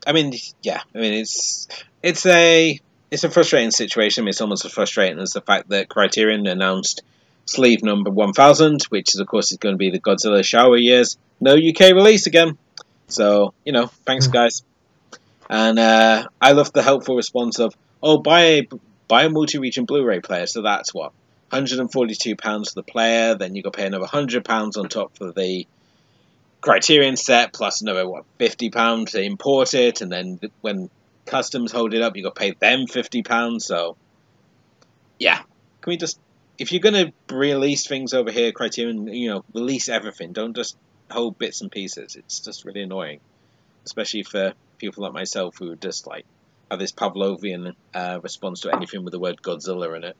[0.05, 1.67] I mean, yeah, I mean it's
[2.03, 2.79] it's a
[3.11, 4.27] it's a frustrating situation.
[4.27, 7.01] It's almost as frustrating as the fact that Criterion announced
[7.45, 11.17] sleeve number 1000, which is, of course, is going to be the Godzilla Showa years.
[11.39, 12.57] No UK release again.
[13.07, 14.33] So, you know, thanks, hmm.
[14.33, 14.63] guys.
[15.49, 18.67] And uh, I love the helpful response of, oh, buy a,
[19.07, 20.45] buy a multi region Blu ray player.
[20.45, 21.13] So that's what?
[21.51, 25.65] £142 for the player, then you got to pay another £100 on top for the
[26.59, 30.89] Criterion set, plus another, what, £50 to import it, and then when
[31.27, 33.65] customs hold it up, you got to pay them fifty pounds.
[33.65, 33.97] So,
[35.19, 36.19] yeah, can we just
[36.57, 40.33] if you're gonna release things over here, Criterion, you know, release everything.
[40.33, 40.77] Don't just
[41.11, 42.15] hold bits and pieces.
[42.15, 43.19] It's just really annoying,
[43.85, 46.25] especially for people like myself who just like
[46.69, 50.17] have this Pavlovian uh, response to anything with the word Godzilla in it.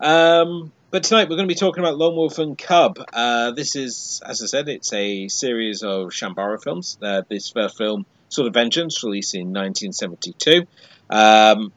[0.00, 2.98] um, but tonight we're going to be talking about Lone Wolf and Cub.
[3.12, 6.96] Uh, this is, as I said, it's a series of chanbara films.
[7.02, 10.66] Uh, this first film Sword of Vengeance, released in 1972.
[11.10, 11.72] Um,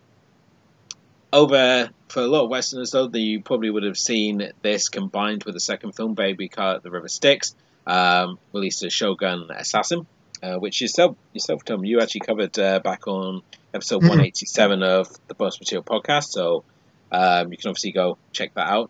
[1.31, 5.53] over for a lot of Westerners, though, you probably would have seen this combined with
[5.53, 10.07] the second film, Baby Cart the River Styx, um, released as Shogun Assassin,
[10.41, 14.09] uh, which yourself, yourself, Tom, you actually covered uh, back on episode mm-hmm.
[14.09, 16.29] 187 of the Bonus Material podcast.
[16.29, 16.63] So
[17.11, 18.89] um, you can obviously go check that out.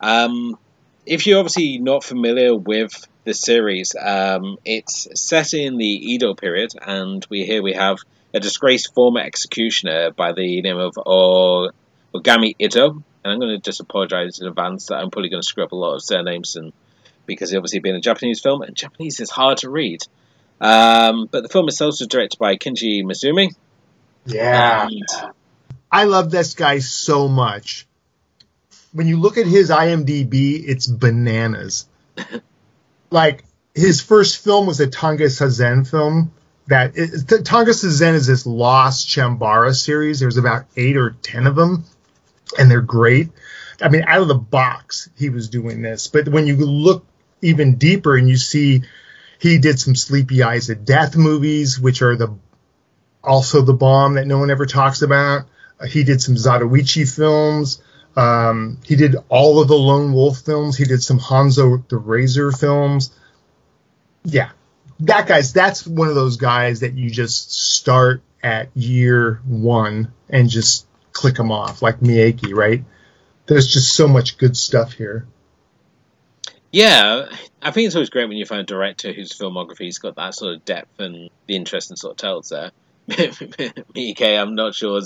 [0.00, 0.58] Um,
[1.06, 3.94] if you're obviously not familiar with this series.
[4.00, 7.98] Um, it's set in the Edo period, and we here we have
[8.32, 13.02] a disgraced former executioner by the name of Ogami Itto.
[13.24, 15.72] And I'm going to just apologize in advance that I'm probably going to screw up
[15.72, 16.72] a lot of surnames, and
[17.26, 20.02] because obviously being a Japanese film, and Japanese is hard to read.
[20.60, 23.54] Um, but the film itself was directed by Kenji Misumi.
[24.26, 24.86] Yeah.
[24.86, 25.32] And
[25.90, 27.86] I love this guy so much.
[28.92, 31.86] When you look at his IMDb, it's bananas.
[33.14, 36.32] like his first film was a Tange Sazen film.
[36.66, 40.20] That it, T- Tange Sazen is this lost chanbara series.
[40.20, 41.84] There's about eight or ten of them,
[42.58, 43.30] and they're great.
[43.80, 46.08] I mean, out of the box, he was doing this.
[46.08, 47.06] But when you look
[47.40, 48.82] even deeper and you see
[49.38, 52.34] he did some Sleepy Eyes of Death movies, which are the
[53.22, 55.46] also the bomb that no one ever talks about.
[55.80, 57.82] Uh, he did some Zatoichi films.
[58.16, 60.76] Um, he did all of the Lone Wolf films.
[60.76, 63.12] He did some Hanzo the Razor films.
[64.24, 64.50] Yeah,
[65.00, 70.48] that guy's that's one of those guys that you just start at year one and
[70.48, 72.84] just click them off like Miike, right?
[73.46, 75.26] There's just so much good stuff here.
[76.72, 77.28] Yeah,
[77.62, 80.56] I think it's always great when you find a director whose filmography's got that sort
[80.56, 82.72] of depth and the interesting sort of tells there.
[83.08, 85.00] Miike, I'm not sure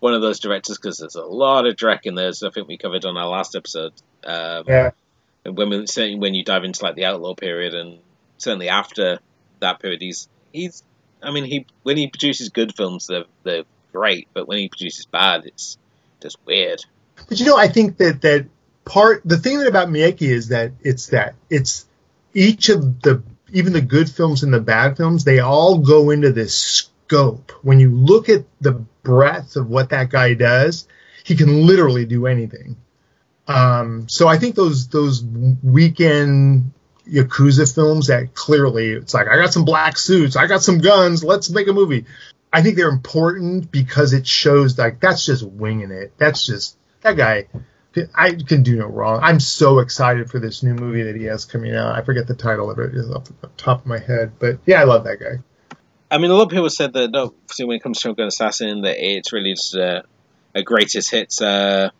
[0.00, 2.68] one of those directors because there's a lot of Drek in there, as I think
[2.68, 3.92] we covered on our last episode.
[4.24, 4.90] Um, Yeah.
[5.44, 7.98] and when we, certainly when you dive into like the outlaw period and
[8.38, 9.18] certainly after
[9.60, 10.82] that period, he's he's.
[11.22, 15.06] I mean, he when he produces good films, they're they're great, but when he produces
[15.06, 15.78] bad, it's
[16.20, 16.84] just weird.
[17.28, 18.46] But you know, I think that that
[18.84, 21.86] part the thing that about Miike is that it's that it's
[22.34, 26.32] each of the even the good films and the bad films they all go into
[26.32, 27.52] this scope.
[27.62, 30.88] When you look at the breadth of what that guy does,
[31.24, 32.76] he can literally do anything.
[33.48, 36.72] Um, so I think those those weekend
[37.08, 41.22] yakuza films that clearly it's like I got some black suits, I got some guns,
[41.22, 42.06] let's make a movie.
[42.52, 46.12] I think they're important because it shows like that's just winging it.
[46.18, 47.46] That's just that guy.
[48.14, 49.20] I can do no wrong.
[49.22, 51.96] I'm so excited for this new movie that he has coming out.
[51.96, 54.82] I forget the title of it is off the top of my head, but yeah,
[54.82, 55.42] I love that guy.
[56.10, 58.96] I mean, a lot of people said that when it comes to Shogun Assassin, that
[58.98, 60.04] it's really just a,
[60.54, 61.90] a greatest hits uh,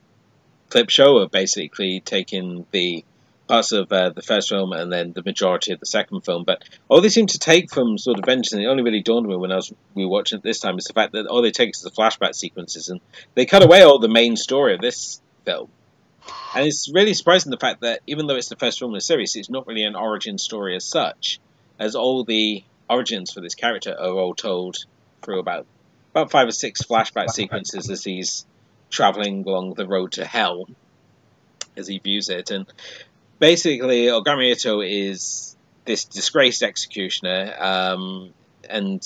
[0.70, 3.04] clip show of basically taking the
[3.48, 6.44] parts of uh, the first film and then the majority of the second film.
[6.44, 9.26] But all they seem to take from sort of Vengeance, and it only really dawned
[9.26, 11.42] on me when I was we watching it this time, is the fact that all
[11.42, 13.00] they take is the flashback sequences, and
[13.34, 15.68] they cut away all the main story of this film.
[16.54, 19.00] And it's really surprising the fact that even though it's the first film in the
[19.00, 21.38] series, it's not really an origin story as such,
[21.78, 24.76] as all the origins for this character are all told
[25.22, 25.66] through about
[26.12, 28.46] about five or six flashback sequences as he's
[28.90, 30.66] traveling along the road to hell,
[31.76, 32.50] as he views it.
[32.50, 32.66] And
[33.38, 38.32] basically, Ogami Itto is this disgraced executioner, um,
[38.68, 39.02] and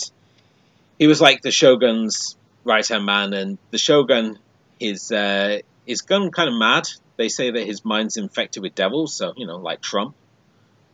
[0.98, 4.38] he was like the shogun's right hand man, and the shogun
[4.78, 6.86] is uh, is gone kind of mad.
[7.16, 10.14] They say that his mind's infected with devils, so you know, like Trump.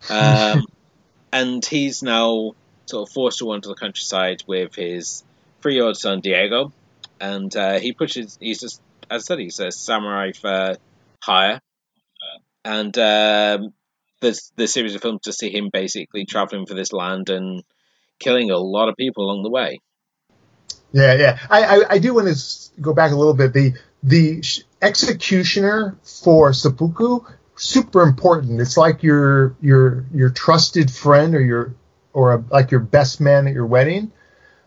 [0.09, 0.67] Um,
[1.33, 2.53] and he's now
[2.87, 5.25] sort of forced to wander the countryside with his
[5.63, 6.73] three-year-old son Diego,
[7.21, 8.39] and uh, he pushes.
[8.41, 10.77] He's just, as I said, he's a samurai for
[11.23, 11.61] hire,
[12.65, 13.73] and um,
[14.21, 17.63] the the series of films to see him basically traveling for this land and
[18.19, 19.81] killing a lot of people along the way.
[20.93, 21.39] Yeah, yeah.
[21.51, 23.53] I, I, I do want to go back a little bit.
[23.53, 24.43] The the
[24.81, 27.21] executioner for seppuku
[27.57, 28.61] super important.
[28.61, 31.75] It's like your your your trusted friend or your
[32.17, 34.11] or a, like your best man at your wedding.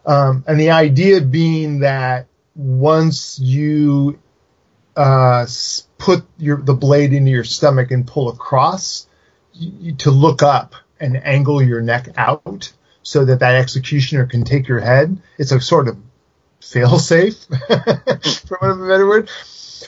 [0.06, 4.20] Um, and the idea being that once you
[4.96, 5.48] uh,
[5.98, 9.08] put your the blade into your stomach and pull across,
[9.54, 14.68] you, to look up and angle your neck out so that that executioner can take
[14.68, 15.20] your head.
[15.40, 15.98] It's a sort of
[16.62, 19.32] fail safe, for want of a better word.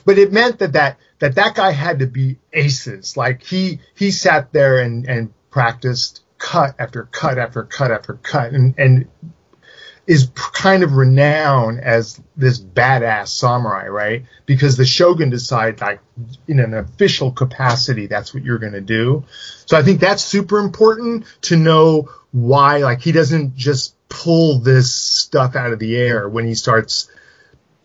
[0.03, 3.15] But it meant that that that that guy had to be aces.
[3.15, 8.51] Like he he sat there and and practiced cut after cut after cut after cut,
[8.51, 9.07] and and
[10.07, 14.25] is kind of renowned as this badass samurai, right?
[14.47, 16.01] Because the shogun decided, like,
[16.47, 19.23] in an official capacity, that's what you're going to do.
[19.67, 24.93] So I think that's super important to know why, like, he doesn't just pull this
[24.93, 27.09] stuff out of the air when he starts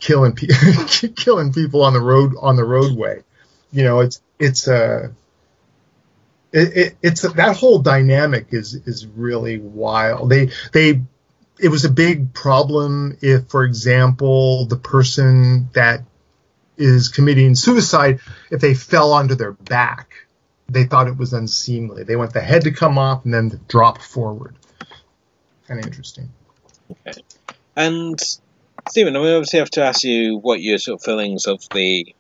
[0.00, 0.48] killing pe-
[1.16, 3.22] killing people on the road on the roadway.
[3.72, 5.14] You know, it's it's a
[6.56, 10.30] it, it, it's that whole dynamic is is really wild.
[10.30, 11.02] They they
[11.58, 16.00] it was a big problem if, for example, the person that
[16.76, 20.26] is committing suicide, if they fell onto their back
[20.68, 22.02] they thought it was unseemly.
[22.02, 24.56] They want the head to come off and then drop forward.
[25.68, 26.30] Kind of interesting.
[26.90, 27.20] Okay.
[27.74, 28.18] And
[28.88, 32.14] Stephen, I mean, obviously have to ask you what your sort of feelings of the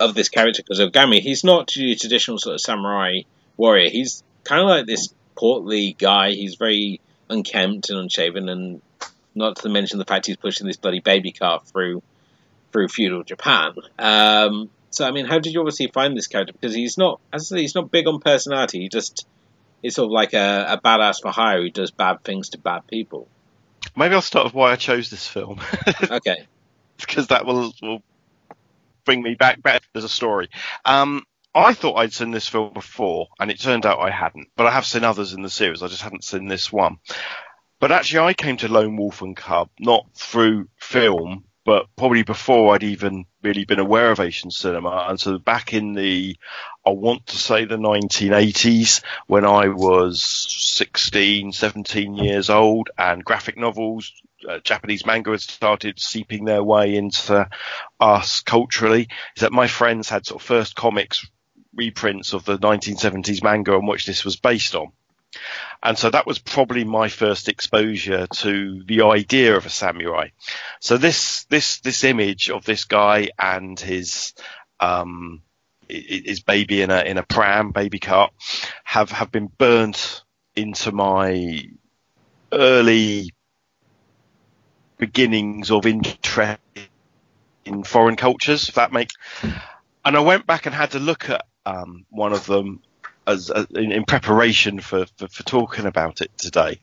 [0.00, 3.22] of this character because of Ogami, he's not your traditional sort of samurai
[3.58, 3.90] warrior.
[3.90, 6.30] He's kind of like this portly guy.
[6.30, 8.80] He's very unkempt and unshaven, and
[9.34, 12.02] not to mention the fact he's pushing this bloody baby cart through
[12.72, 13.74] through feudal Japan.
[13.98, 16.52] Um, so, I mean, how did you obviously find this character?
[16.52, 18.80] Because he's not, as I say, he's not big on personality.
[18.80, 19.26] He just
[19.82, 22.86] is sort of like a, a badass for hire who does bad things to bad
[22.86, 23.28] people.
[23.96, 25.60] Maybe I'll start with why I chose this film.
[26.10, 26.46] okay.
[26.98, 28.02] Because that will, will
[29.04, 30.50] bring me back back as a story.
[30.84, 31.24] Um,
[31.58, 34.48] I thought I'd seen this film before, and it turned out I hadn't.
[34.56, 35.82] But I have seen others in the series.
[35.82, 36.98] I just hadn't seen this one.
[37.80, 42.74] But actually, I came to Lone Wolf and Cub not through film, but probably before
[42.74, 45.06] I'd even really been aware of Asian cinema.
[45.08, 46.36] And so back in the,
[46.86, 53.56] I want to say the 1980s, when I was 16, 17 years old, and graphic
[53.56, 54.12] novels,
[54.48, 57.48] uh, Japanese manga had started seeping their way into
[58.00, 61.26] us culturally, is that my friends had sort of first comics
[61.78, 64.92] reprints of the 1970s manga on which this was based on.
[65.82, 70.30] And so that was probably my first exposure to the idea of a samurai.
[70.80, 74.34] So this, this, this image of this guy and his,
[74.80, 75.42] um,
[75.88, 78.32] his baby in a, in a pram, baby cart,
[78.84, 80.24] have, have been burnt
[80.56, 81.62] into my
[82.52, 83.30] early
[84.98, 86.60] beginnings of interest
[87.64, 89.14] in foreign cultures, if that makes,
[90.04, 92.82] and I went back and had to look at, um, one of them
[93.26, 96.80] as, as in, in, preparation for, for, for talking about it today.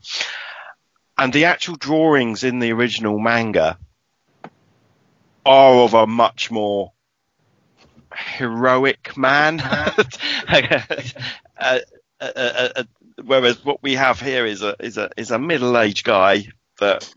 [1.18, 3.78] And the actual drawings in the original manga
[5.46, 6.92] are of a much more
[8.16, 9.62] heroic man.
[11.58, 11.80] uh,
[12.20, 12.32] uh,
[12.76, 12.84] uh,
[13.24, 16.48] whereas what we have here is a is a is a middle aged guy
[16.80, 17.14] that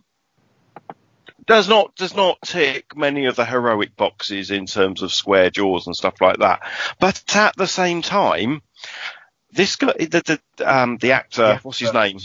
[1.49, 5.87] does not does not tick many of the heroic boxes in terms of square jaws
[5.87, 6.61] and stuff like that.
[7.01, 8.63] But at the same time,
[9.51, 12.19] this guy, the the, um, the actor, yeah, what's his name?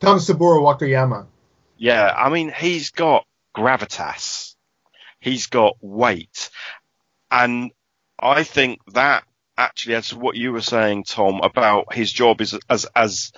[0.00, 1.26] Tomisaburo Wakayama.
[1.76, 4.56] Yeah, I mean he's got gravitas,
[5.20, 6.50] he's got weight,
[7.30, 7.70] and
[8.18, 9.24] I think that
[9.58, 13.30] actually as to what you were saying, Tom, about his job is as as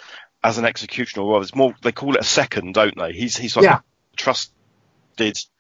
[0.45, 3.13] as an executioner, well, it's more they call it a second, don't they?
[3.13, 3.81] He's he's like yeah.
[5.21, 5.51] Trusted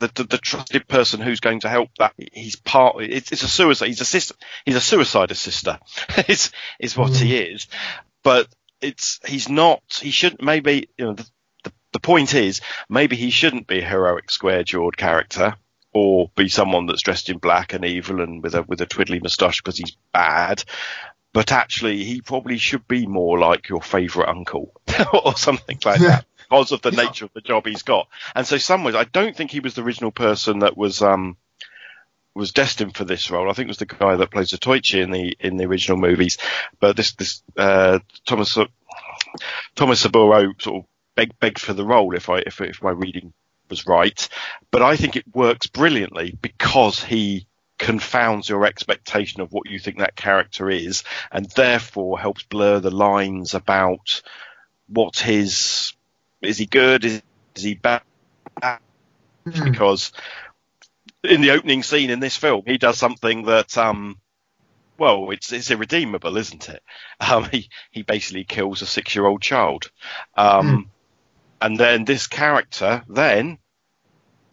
[0.00, 3.48] the, the, the, trusted person who's going to help that he's part it's, it's a
[3.48, 4.34] suicide he's a sister
[4.64, 5.78] he's a suicide assister
[6.28, 6.50] is
[6.80, 7.20] is what mm.
[7.20, 7.66] he is.
[8.22, 8.48] But
[8.80, 11.26] it's he's not he shouldn't maybe you know the,
[11.62, 15.54] the, the point is maybe he shouldn't be a heroic square jawed character
[15.92, 19.22] or be someone that's dressed in black and evil and with a with a twiddly
[19.22, 20.64] moustache because he's bad.
[21.32, 24.72] But actually he probably should be more like your favorite uncle
[25.24, 27.04] or something like that because of the yeah.
[27.04, 28.08] nature of the job he's got.
[28.34, 31.36] And so, some ways, I don't think he was the original person that was um,
[32.34, 33.48] was destined for this role.
[33.48, 36.38] I think it was the guy that plays Zatoichi in the in the original movies.
[36.80, 38.56] But this this uh, Thomas
[39.76, 40.84] Tomisaburo sort of
[41.14, 43.32] begged begged for the role if I if if my reading
[43.70, 44.28] was right.
[44.70, 47.46] But I think it works brilliantly because he
[47.78, 52.90] confounds your expectation of what you think that character is, and therefore helps blur the
[52.90, 54.22] lines about
[54.88, 55.93] what his
[56.44, 57.04] is he good?
[57.04, 57.22] Is,
[57.54, 58.02] is he bad?
[58.62, 59.64] Mm.
[59.64, 60.12] Because
[61.22, 64.18] in the opening scene in this film, he does something that, um,
[64.98, 66.82] well, it's it's irredeemable, isn't it?
[67.20, 69.90] Um, he he basically kills a six year old child,
[70.36, 70.84] um, mm.
[71.60, 73.58] and then this character then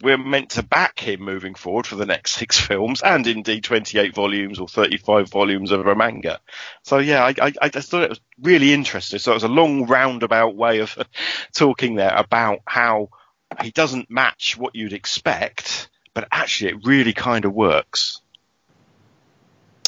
[0.02, 4.14] we're meant to back him moving forward for the next six films and indeed 28
[4.14, 6.40] volumes or 35 volumes of a manga.
[6.84, 9.20] So yeah, I, I, I just thought it was really interesting.
[9.20, 10.98] So it was a long roundabout way of
[11.54, 13.10] talking there about how
[13.62, 18.22] he doesn't match what you'd expect, but actually it really kind of works.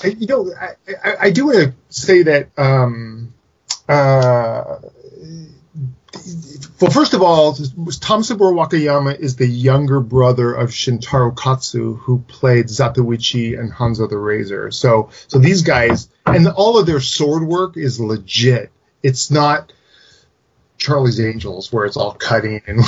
[0.04, 3.34] You know, I, I, do want to say that um,
[3.88, 4.80] uh,
[6.80, 12.68] well, first of all, Tomisaburo Wakayama is the younger brother of Shintaro Katsu, who played
[12.68, 14.72] Zatoichi and Hanzo the Razor.
[14.72, 18.72] So, so these guys, and all of their sword work is legit.
[19.02, 19.74] It's not
[20.78, 22.82] Charlie's Angels where it's all cutting and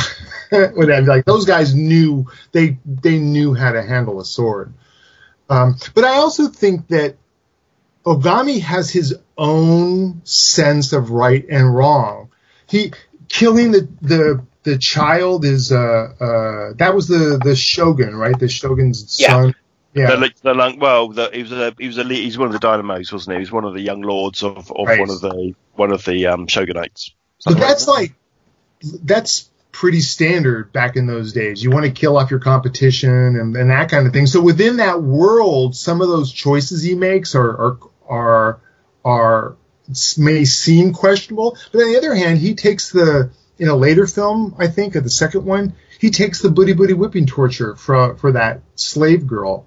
[0.75, 1.07] whatever.
[1.07, 4.73] Like those guys knew they they knew how to handle a sword.
[5.49, 7.15] Um, but I also think that
[8.05, 12.29] Ogami has his own sense of right and wrong.
[12.67, 12.91] He
[13.29, 18.49] killing the the the child is uh uh that was the the shogun right the
[18.49, 19.27] shogun's yeah.
[19.29, 19.55] son
[19.95, 20.17] Yeah.
[20.17, 22.59] The, the lung, well, the, he was a, he was a, he's one of the
[22.59, 23.37] daimyos, wasn't he?
[23.37, 24.99] He was one of the young lords of, of Right.
[24.99, 27.11] one of the one of the um, shogunates.
[27.45, 28.13] But Something that's like
[28.81, 31.63] that's pretty standard back in those days.
[31.63, 34.27] You want to kill off your competition and, and that kind of thing.
[34.27, 38.59] So within that world, some of those choices he makes are are are,
[39.05, 39.55] are
[40.17, 41.57] may seem questionable.
[41.71, 45.03] But on the other hand, he takes the in a later film, I think, of
[45.03, 49.65] the second one, he takes the booty booty whipping torture for for that slave girl.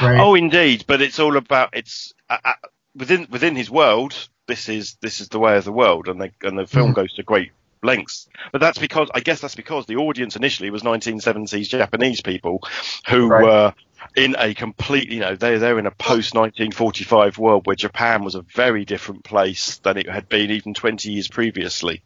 [0.00, 0.20] Right.
[0.20, 2.52] Oh, indeed, but it's all about it's uh, uh,
[2.94, 4.28] within within his world.
[4.46, 6.94] This is this is the way of the world, and the and the film Mhm.
[6.94, 7.50] goes to great
[7.82, 8.28] lengths.
[8.52, 12.62] But that's because I guess that's because the audience initially was 1970s Japanese people
[13.08, 13.42] who Right.
[13.42, 13.74] were
[14.16, 18.34] in a complete, you know, they they're in a post 1945 world where Japan was
[18.34, 22.02] a very different place than it had been even 20 years previously.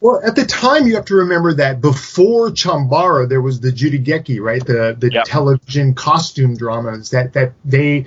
[0.00, 4.40] Well, at the time, you have to remember that before chanbara, there was the jidaigeki,
[4.40, 4.64] right?
[4.64, 5.24] The the Yep.
[5.24, 8.06] television costume dramas that that they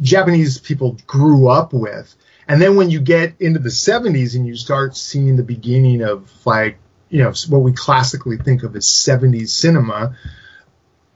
[0.00, 2.14] Japanese people grew up with.
[2.48, 6.30] And then when you get into the 70s and you start seeing the beginning of
[6.46, 6.78] like
[7.10, 10.16] you know what we classically think of as 70s cinema,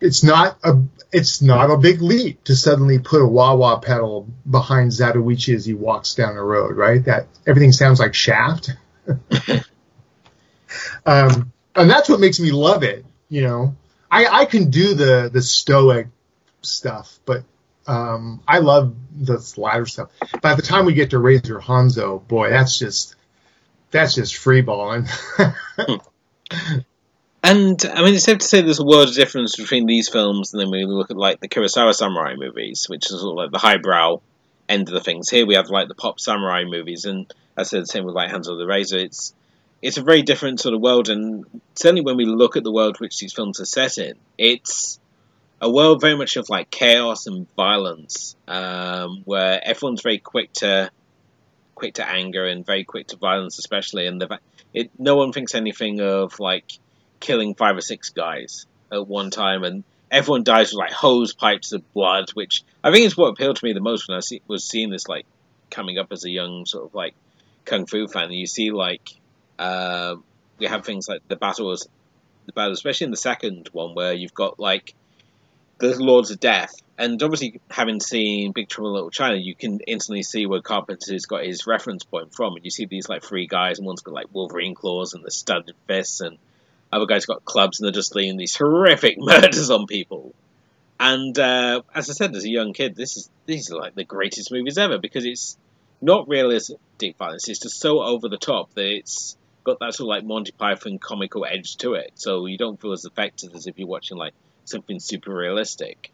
[0.01, 4.29] it's not a it's not a big leap to suddenly put a wah wah pedal
[4.49, 7.05] behind Zatoichi as he walks down the road, right?
[7.05, 8.71] That everything sounds like Shaft.
[11.07, 13.05] um, and that's what makes me love it.
[13.29, 13.77] You know,
[14.11, 16.09] I, I can do the the stoic
[16.63, 17.45] stuff, but
[17.87, 20.11] um, I love the latter stuff.
[20.41, 23.17] By the time we get to Razor Hanzo, boy, that's just
[23.91, 25.07] that's just free balling.
[27.45, 30.53] And I mean, it's safe to say there's a world of difference between these films
[30.53, 33.51] and then we look at like the Kurosawa samurai movies, which is sort of like
[33.51, 34.21] the highbrow
[34.69, 35.29] end of the things.
[35.29, 38.31] Here we have like the pop samurai movies, and I said the same with like
[38.31, 38.99] Hanzo the Razor.
[38.99, 39.35] It's
[39.83, 43.01] it's a very different sort of world, and certainly when we look at the world
[43.01, 45.01] which these films are set in, it's
[45.63, 50.91] a world very much of like chaos and violence, um, where everyone's very quick to
[51.77, 54.41] quick to anger and very quick to violence, especially, and the
[54.75, 56.65] it no one thinks anything of like
[57.21, 61.71] killing five or six guys at one time, and everyone dies with like hose pipes
[61.73, 64.43] of blood, which I think is what appealed to me the most when I see,
[64.49, 65.27] was seeing this like
[65.71, 67.15] coming up as a young sort of like
[67.65, 68.25] kung fu fan.
[68.25, 69.09] And you see like
[69.61, 70.17] uh,
[70.59, 71.87] we have things like the battles,
[72.47, 74.95] the battle, especially in the second one where you've got like
[75.79, 79.81] the Lords of Death, and obviously having seen Big Trouble in Little China, you can
[79.81, 83.47] instantly see where Carpenter's got his reference point from, and you see these like three
[83.47, 86.39] guys, and one's got like Wolverine claws and the studded fists, and
[86.93, 90.35] other guys got clubs, and they're just laying these horrific murders on people.
[91.01, 94.05] And uh, as I said, as a young kid, this is these are like the
[94.05, 95.57] greatest movies ever because it's
[96.01, 100.09] not realistic violence; it's just so over the top that it's got that sort of
[100.09, 102.13] like Monty Python comical edge to it.
[102.15, 104.35] So you don't feel as affected as if you're watching like
[104.65, 106.13] something super realistic,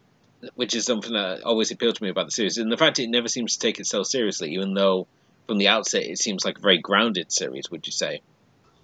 [0.55, 2.59] which is something that always appealed to me about the series.
[2.59, 5.07] And the fact it never seems to take itself seriously, even though
[5.47, 7.71] from the outset it seems like a very grounded series.
[7.71, 8.23] Would you say?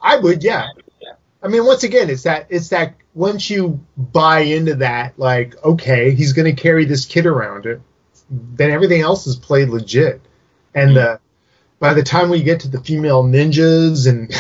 [0.01, 0.69] I would, yeah.
[1.43, 6.15] I mean, once again, it's that it's that once you buy into that, like, okay,
[6.15, 7.83] he's going to carry this kid around it,
[8.31, 10.23] then everything else is played legit.
[10.75, 11.19] And uh,
[11.79, 14.35] by the time we get to the female ninjas and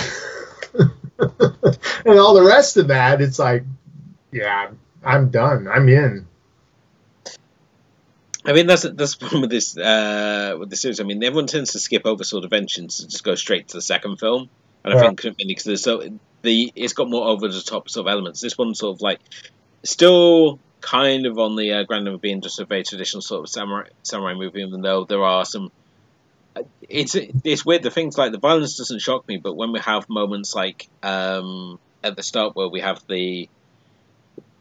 [2.06, 3.64] and all the rest of that, it's like,
[4.32, 4.70] yeah,
[5.04, 5.68] I'm done.
[5.68, 6.26] I'm in.
[8.44, 11.00] I mean, that's that's the problem with this uh, with the series.
[11.00, 13.78] I mean, everyone tends to skip over sort of vengeance and just go straight to
[13.78, 14.48] the second film.
[14.84, 15.00] And I Yeah.
[15.00, 16.02] think because there's so
[16.42, 18.40] the it's got more over the top sort of elements.
[18.42, 19.20] This one sort of like
[19.84, 23.48] still kind of on the uh, ground of being just a very traditional sort of
[23.48, 25.70] samurai samurai movie, even though there are some.
[26.82, 27.82] It's it's weird.
[27.82, 31.78] The things like the violence doesn't shock me, but when we have moments like um,
[32.02, 33.48] at the start where we have the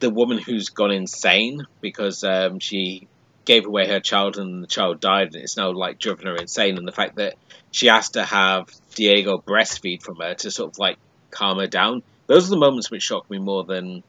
[0.04, 3.08] the woman who's gone insane because um, she
[3.46, 6.78] gave away her child and the child died and it's now like driven her insane
[6.78, 7.36] and the fact that
[7.72, 10.98] she has to have Diego breastfeed from her to sort of like
[11.32, 12.02] calm her down.
[12.28, 14.02] Those are the moments which shock me more than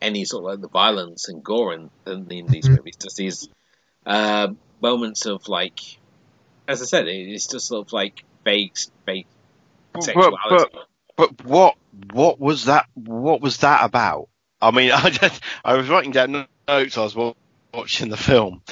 [0.00, 2.78] any sort of like the violence and gore in, in, in these Mhm.
[2.78, 2.96] movies.
[3.02, 3.46] Just these
[4.06, 4.48] uh,
[4.80, 5.78] moments of like,
[6.66, 8.14] as I said, it's just sort of like
[8.46, 8.72] vague,
[9.04, 9.26] vague
[9.92, 10.16] But,
[10.48, 10.70] but,
[11.18, 11.74] but what
[12.14, 12.86] what was that?
[12.94, 14.28] What was that about?
[14.62, 16.96] I mean, I just, I was writing down notes.
[16.96, 17.34] I was
[17.74, 18.62] watching the film.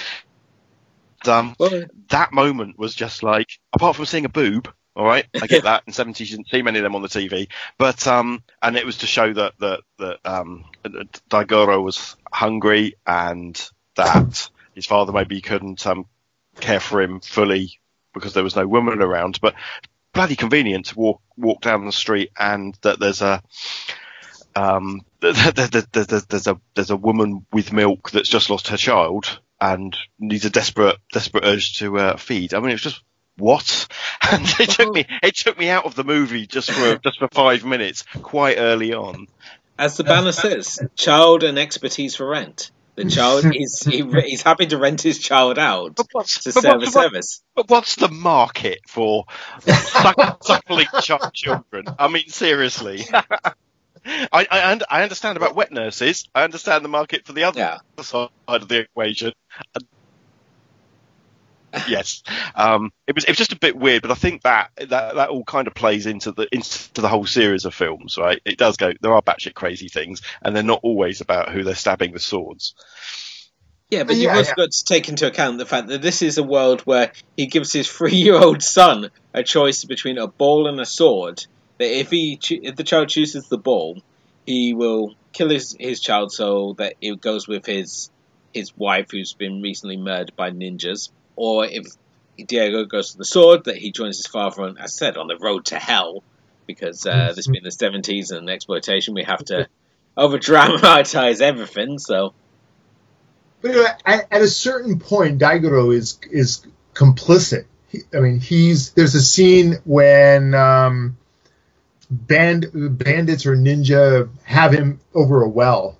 [1.27, 5.47] Um, well, that moment was just like, apart from seeing a boob, all right, I
[5.47, 5.83] get that.
[5.87, 8.87] In seventies, you didn't see many of them on the TV, but um, and it
[8.87, 10.65] was to show that that that um,
[11.29, 16.07] Daigoro was hungry and that his father maybe couldn't um
[16.59, 17.79] care for him fully
[18.15, 19.55] because there was no woman around, but
[20.13, 23.43] bloody convenient to walk walk down the street and that there's a
[24.57, 28.51] um, th- th- th- th- th- there's a there's a woman with milk that's just
[28.51, 32.55] lost her child and needs a desperate desperate urge to uh, feed.
[32.55, 33.03] I mean, it was just
[33.37, 33.87] what?
[34.33, 37.29] And it took me it took me out of the movie just for just for
[37.33, 39.27] five minutes, quite early on.
[39.79, 42.71] As the banner says, child and expertise for rent.
[42.97, 46.69] The child is he, he's happy to rent his child out to but serve a
[46.79, 47.43] what- service.
[47.55, 49.25] but what's the market for
[50.43, 51.87] suckling ch- children?
[51.99, 53.05] I mean, seriously.
[54.05, 56.29] I, I, I understand about wet nurses.
[56.35, 57.79] I understand the market for the other Yeah.
[58.03, 59.33] side of the equation.
[61.89, 62.25] Yes,
[62.57, 65.29] um, it was it was just a bit weird, but I think that that, that
[65.29, 68.41] all kind of plays into the into the whole series of films, right?
[68.45, 68.91] It does go.
[69.01, 72.75] There are batshit crazy things, and they're not always about who they're stabbing with swords.
[73.89, 74.55] Yeah, but you've Yeah, also yeah.
[74.57, 77.73] got to take into account the fact that this is a world where he gives
[77.73, 81.45] his three-year-old son a choice between a ball and a sword.
[81.81, 84.03] That if he cho- if the child chooses the ball,
[84.45, 88.11] he will kill his, his child so that it goes with his
[88.53, 91.09] his wife who's been recently murdered by ninjas.
[91.37, 91.87] Or if
[92.37, 95.27] Diego goes to the sword, that he joins his father on, as I said, on
[95.27, 96.23] the road to hell.
[96.67, 99.67] Because uh, this being the seventies and exploitation, we have to
[100.19, 101.99] over dramatize everything.
[101.99, 102.35] So
[103.63, 107.65] But you know, at, at a certain point, Daigoro is is complicit.
[107.89, 111.17] He, I mean, he's there's a scene when um,
[112.11, 115.99] band bandits or ninja have him over a well,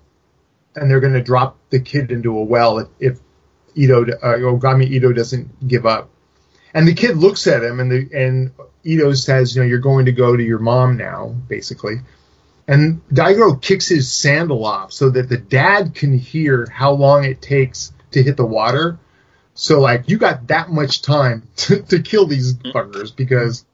[0.75, 3.19] and they're going to drop the kid into a well if, if
[3.75, 6.09] Itto uh, Ogami Itto doesn't give up.
[6.73, 8.51] And the kid looks at him, and the and
[8.85, 11.95] Itto says, "You know, you're going to go to your mom now, basically."
[12.67, 17.41] And Daigoro kicks his sandal off so that the dad can hear how long it
[17.41, 18.99] takes to hit the water.
[19.53, 23.65] So like you got that much time to, to kill these buggers because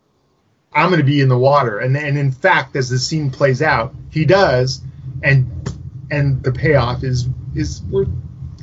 [0.74, 1.80] I'm going to be in the water.
[1.80, 4.82] And and in fact, as the scene plays out, he does,
[5.24, 5.70] and
[6.12, 8.10] and the payoff is is worth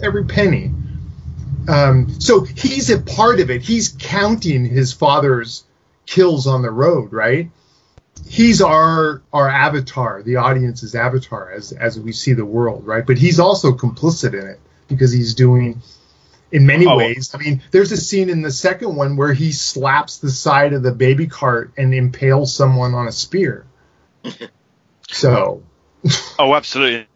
[0.03, 0.73] every penny.
[1.67, 3.63] Um, so he's a part of it.
[3.63, 5.65] He's counting his father's
[6.07, 7.51] kills on the road, right?
[8.27, 13.07] he's our our avatar, the audience's avatar as as we see the world, right?
[13.07, 15.83] But he's also complicit in it because he's doing
[16.53, 16.97] in many Oh.
[16.97, 17.33] ways.
[17.35, 20.83] I mean, there's a scene in the second one where he slaps the side of
[20.83, 23.67] the baby cart and impales someone on a spear.
[25.11, 25.63] So
[26.39, 27.07] Oh, absolutely.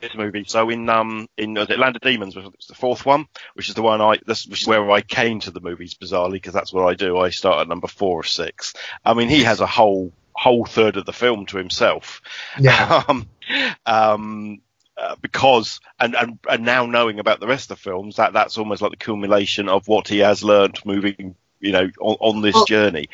[0.00, 0.44] This movie.
[0.46, 3.82] So in um in Land of Demons, which was the fourth one, which is the
[3.82, 6.86] one I this which is where I came to the movies bizarrely because that's what
[6.86, 7.16] I do.
[7.18, 8.74] I start at number four or six.
[9.04, 12.20] I mean, he has a whole whole third of the film to himself.
[12.58, 13.28] yeah, um,
[13.86, 14.60] um,
[14.96, 18.58] uh, because and, and and now knowing about the rest of the films, that that's
[18.58, 22.54] almost like the culmination of what he has learnt moving, you know, on, on this
[22.54, 23.08] Well- journey.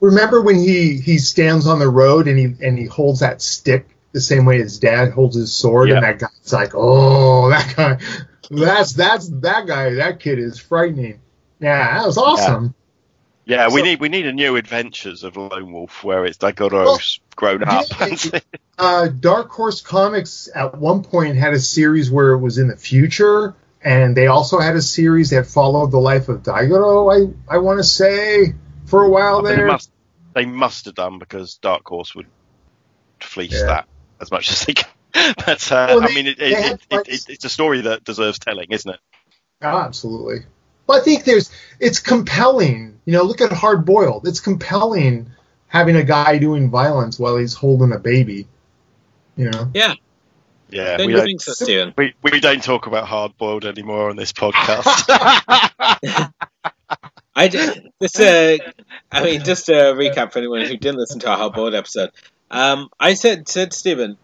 [0.00, 3.86] remember when he he stands on the road and he and he holds that stick
[4.12, 5.96] the same way his dad holds his sword, Yeah.
[5.96, 7.98] and that guy's like, oh, that guy,
[8.50, 11.20] that's that's that guy, that kid is frightening.
[11.60, 12.74] Yeah, that was awesome.
[13.44, 17.64] Yeah, we need we need a new Adventures of Lone Wolf where it's Daigoro's grown
[17.64, 17.86] up.
[18.00, 18.40] yeah,
[18.78, 22.76] uh, Dark Horse Comics at one point had a series where it was in the
[22.76, 27.10] future, and they also had a series that followed the life of Daigoro.
[27.48, 28.54] I I want to say
[28.86, 29.90] for a while they must
[30.34, 32.26] they must have done because Dark Horse would
[33.20, 33.66] fleece Yeah.
[33.66, 33.88] that
[34.20, 34.88] as much as they can.
[35.44, 38.38] But uh, Well, I mean, it, they it, it, it, it's a story that deserves
[38.38, 39.00] telling, isn't it?
[39.60, 40.46] Oh, absolutely.
[40.90, 42.98] Well, I think there's it's compelling.
[43.04, 44.26] You know, look at Hard Boiled.
[44.26, 45.30] It's compelling
[45.68, 48.48] having a guy doing violence while he's holding a baby.
[49.36, 49.70] You know.
[49.72, 49.94] yeah,
[50.68, 54.32] Yeah, don't we don't, so, we, we don't talk about hard boiled anymore on this
[54.32, 55.06] podcast.
[57.36, 58.58] I d- this uh,
[59.12, 62.10] I mean, just to recap for anyone who didn't listen to our hard boiled episode.
[62.50, 64.18] Um, I said said to Stephen,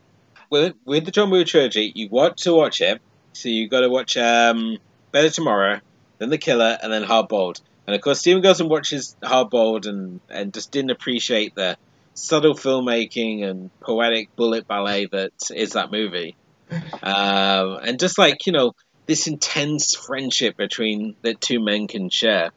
[0.50, 3.00] with with the John Woo trilogy, you want to watch it,
[3.34, 4.78] so you got to watch um,
[5.12, 5.80] Better Tomorrow,
[6.18, 7.60] then The Killer, and then Hard Boiled.
[7.86, 11.76] And of course, Stephen goes and watches Hard Boiled, and and just didn't appreciate the
[12.14, 16.36] subtle filmmaking and poetic bullet ballet that is that movie.
[17.02, 18.72] Um, and just like you know,
[19.06, 22.50] this intense friendship between the two men can share.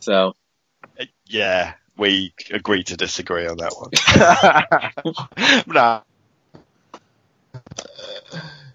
[0.00, 0.34] So
[1.26, 5.64] yeah, we agree to disagree on that one.
[5.72, 6.00] nah,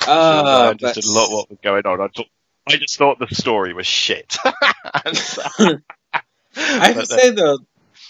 [0.07, 1.99] Ah, I but- did a lot what was going on.
[2.01, 2.27] I, thought,
[2.70, 4.38] I just thought the story was shit.
[5.13, 5.41] So-
[6.55, 7.59] I have to uh, say though,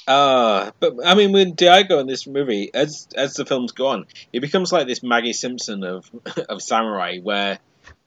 [0.08, 4.06] uh, but I mean, when Diego in this movie, as as the films go on,
[4.32, 6.10] he becomes like this Maggie Simpson of
[6.50, 7.60] of samurai, where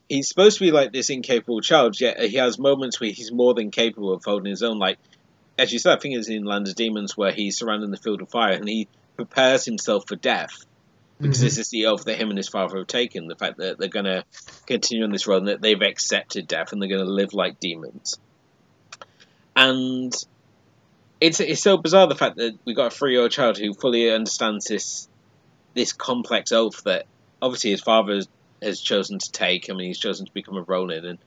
[0.09, 3.55] he's supposed to be like this incapable child, yet he has moments where he's more
[3.55, 4.79] than capable of holding his own.
[4.79, 4.99] Like
[5.59, 8.23] as you said, I think it's in Land of Demons where he's surrounding the field
[8.23, 10.65] of fire and he prepares himself for death.
[11.23, 11.43] Because Mhm.
[11.43, 13.29] this is the oath that him and his father have taken.
[13.29, 14.25] The fact that they're going to
[14.67, 17.61] continue on this road and that they've accepted death and they're going to live like
[17.61, 18.19] demons.
[19.55, 20.13] And
[21.21, 23.73] it's it's so bizarre the fact that we've got a three year old child who
[23.75, 25.09] fully understands this
[25.75, 27.07] this complex oath that
[27.41, 28.29] obviously his father has,
[28.61, 29.71] has chosen to take.
[29.71, 31.19] I mean, he's chosen to become a Ronin, and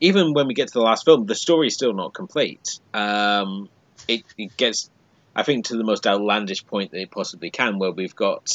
[0.00, 2.80] even when we get to the last film, the story is still not complete.
[2.92, 3.68] Um,
[4.08, 4.90] it, it gets,
[5.36, 8.50] I think, to the most outlandish point that it possibly can, where we've got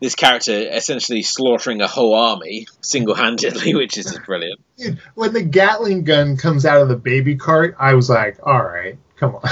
[0.00, 4.60] this character essentially slaughtering a whole army single handedly, which is just brilliant.
[4.76, 8.62] Dude, when the Gatling gun comes out of the baby cart, I was like, all
[8.62, 9.50] right, come on.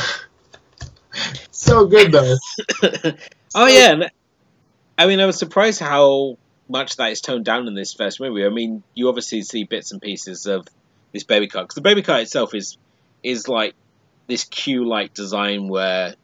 [1.50, 2.36] so good though.
[3.54, 4.08] oh yeah,
[4.98, 6.38] I mean, I was surprised how
[6.68, 8.44] much that is toned down in this first movie.
[8.44, 10.66] I mean, you obviously see bits and pieces of
[11.12, 12.76] this baby cart because the baby cart itself is
[13.22, 13.74] is like
[14.26, 16.14] this Q-like design where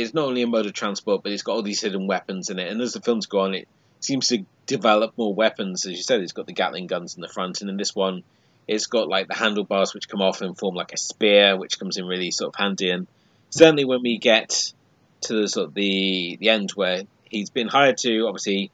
[0.00, 2.58] it's not only a mode of transport, but it's got all these hidden weapons in
[2.58, 2.70] it.
[2.70, 3.68] And as the films go on, it
[4.00, 5.86] seems to develop more weapons.
[5.86, 8.22] As you said, it's got the Gatling guns in the front, and in this one,
[8.66, 11.96] it's got like the handlebars which come off and form like a spear, which comes
[11.96, 12.90] in really sort of handy.
[12.90, 13.06] And
[13.50, 14.72] certainly when we get
[15.22, 18.70] to the sort of the the end where he's been hired to obviously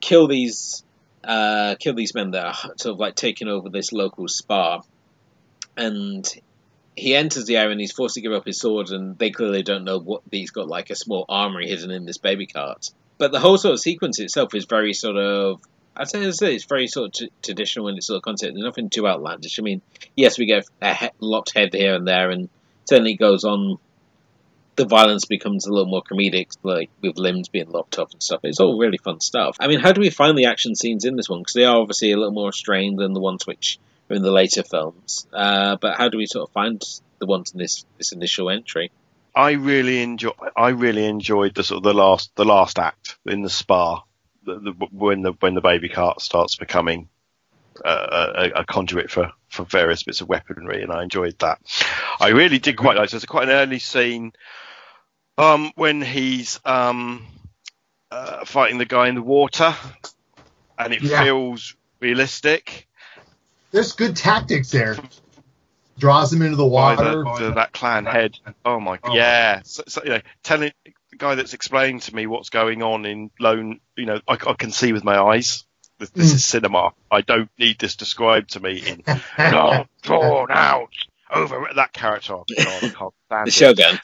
[0.00, 0.84] kill these
[1.24, 4.80] uh, kill these men that are sort of like taking over this local spa,
[5.76, 6.26] and
[6.96, 9.62] he enters the area and he's forced to give up his sword, and they clearly
[9.62, 12.90] don't know what he's got like a small armory hidden in this baby cart.
[13.18, 15.60] But the whole sort of sequence itself is very sort of
[15.96, 18.52] I'd say it's, very sort of t- traditional in its sort of concept.
[18.54, 19.58] There's nothing too outlandish.
[19.58, 19.80] I mean,
[20.14, 22.50] yes, we get a he- lopped head here and there, and
[22.84, 23.78] certainly goes on.
[24.76, 28.40] The violence becomes a little more comedic, like with limbs being lopped off and stuff.
[28.42, 29.56] It's all really fun stuff.
[29.58, 31.40] I mean, how do we find the action scenes in this one?
[31.40, 33.78] Because they are obviously a little more strained than the ones which
[34.10, 35.26] in the later films.
[35.32, 36.82] Uh, but how do we sort of find
[37.18, 38.90] the ones in this this initial entry?
[39.34, 40.30] I really enjoy.
[40.56, 44.02] I really enjoyed the sort of the last the last act in the spa,
[44.44, 47.08] the, the, when the when the baby cart starts becoming
[47.84, 51.58] uh, a, a conduit for, for various bits of weaponry, and I enjoyed that.
[52.18, 53.10] I really did quite like.
[53.10, 54.32] So it's quite an early scene
[55.36, 57.26] um, when he's um,
[58.10, 59.74] uh, fighting the guy in the water,
[60.78, 61.22] and it Yeah.
[61.24, 62.88] feels realistic.
[63.70, 64.96] There's good tactics there.
[65.98, 67.24] Draws him into the by water.
[67.24, 68.34] the, the, that clan head.
[68.64, 69.14] Oh my god!
[69.14, 73.06] Yeah, so, so, you know, telling the guy that's explaining to me what's going on
[73.06, 75.64] in Lone, you know, I, I can see with my eyes.
[75.98, 76.34] This, this Mm.
[76.34, 76.92] is cinema.
[77.10, 79.02] I don't need this described to me in
[79.38, 80.90] long drawn out
[81.32, 82.34] over that character.
[82.34, 83.52] Oh, God, I can't stand The it.
[83.52, 83.98] Shogun.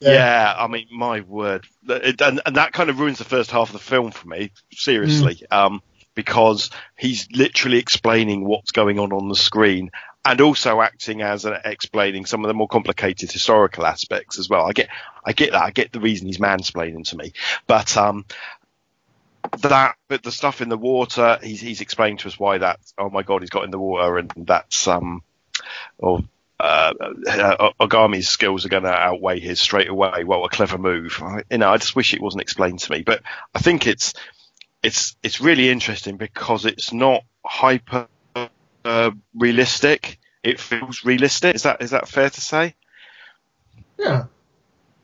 [0.00, 3.68] Yeah, I mean, my word, It- and, and that kind of ruins the first half
[3.68, 4.52] of the film for me.
[4.72, 5.82] Seriously, um,
[6.14, 9.90] because he's literally explaining what's going on on the screen,
[10.24, 14.66] and also acting as an explaining some of the more complicated historical aspects as well.
[14.66, 14.88] I get,
[15.24, 15.62] I get that.
[15.62, 17.32] I get the reason he's mansplaining to me,
[17.66, 18.24] but um,
[19.62, 22.80] that, but the stuff in the water, he's he's explained to us why that.
[22.98, 25.22] Oh my God, he's got in the water, and that's um,
[25.98, 26.22] or
[26.60, 26.92] uh,
[27.28, 30.22] uh, Ogami's skills are going to outweigh his straight away.
[30.24, 31.18] What a clever move!
[31.20, 33.22] I, you know, I just wish it wasn't explained to me, but
[33.54, 34.14] I think it's
[34.82, 38.08] it's it's really interesting because it's not hyper
[38.84, 40.18] uh, realistic.
[40.42, 41.54] It feels realistic.
[41.54, 42.74] Is that is that fair to say?
[43.98, 44.24] Yeah.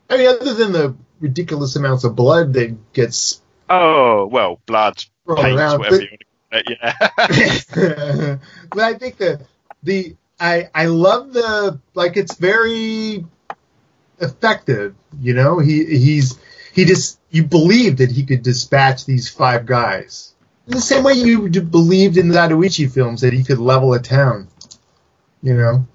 [0.09, 5.59] I mean, other than the ridiculous amounts of blood that gets Oh well, blood, paint,
[5.59, 6.97] around, whatever you want to call
[7.29, 7.69] it.
[7.75, 8.37] yeah.
[8.69, 9.45] but I think the
[9.83, 13.25] the I I love the like it's very
[14.19, 14.95] effective.
[15.21, 16.39] You know, he he's
[16.79, 20.33] he just you believe that he could dispatch these five guys
[20.69, 23.99] in the same way you believed in the Zatoichi films that he could level a
[23.99, 24.47] town.
[25.41, 25.87] You know.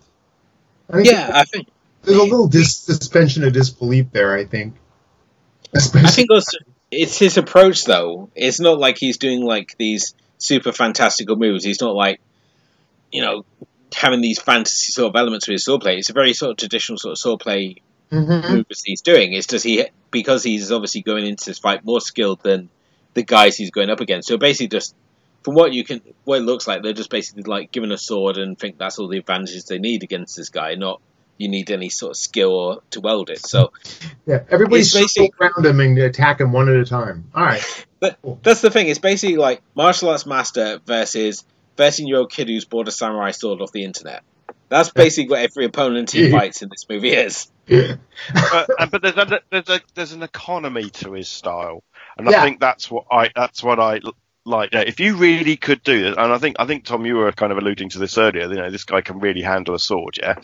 [0.90, 1.68] I think Yeah, I think
[2.02, 4.36] there's a little dis- suspension of disbelief there.
[4.36, 4.74] I think.
[5.72, 6.58] Especially, I think also
[6.90, 8.30] it's his approach though.
[8.34, 11.64] It's not like he's doing like these super fantastical moves.
[11.64, 12.20] He's not like
[13.12, 13.44] you know
[13.94, 15.98] having these fantasy sort of elements to his swordplay.
[15.98, 17.80] It's a very sort of traditional sort of swordplay
[18.14, 18.50] Mhm.
[18.54, 19.32] moves he's doing.
[19.32, 22.68] Is just he because he's obviously going into this fight more skilled than
[23.14, 24.28] the guys he's going up against.
[24.28, 24.94] So basically, just
[25.42, 28.38] from what you can, what it looks like, they're just basically like given a sword
[28.38, 30.74] and think that's all the advantages they need against this guy.
[30.74, 31.00] Not
[31.36, 33.44] you need any sort of skill to weld it.
[33.44, 33.72] So
[34.26, 37.24] Yeah, everybody's circle around him and attack him one at a time.
[37.34, 37.62] All right.
[38.00, 38.88] But that's the thing.
[38.88, 41.42] It's basically like martial arts master versus
[41.78, 44.22] thirteen-year-old kid who's bought a samurai sword off the internet.
[44.68, 47.50] That's basically what every opponent he fights in this movie is.
[48.50, 51.84] But, but there's a, there's a there's an economy to his style,
[52.18, 52.40] and Yeah.
[52.40, 54.00] I think that's what I that's what I
[54.46, 57.32] like if you really could do it, and I think I think Tom, you were
[57.32, 58.42] kind of alluding to this earlier.
[58.42, 60.18] You know, this guy can really handle a sword.
[60.20, 60.34] Yeah,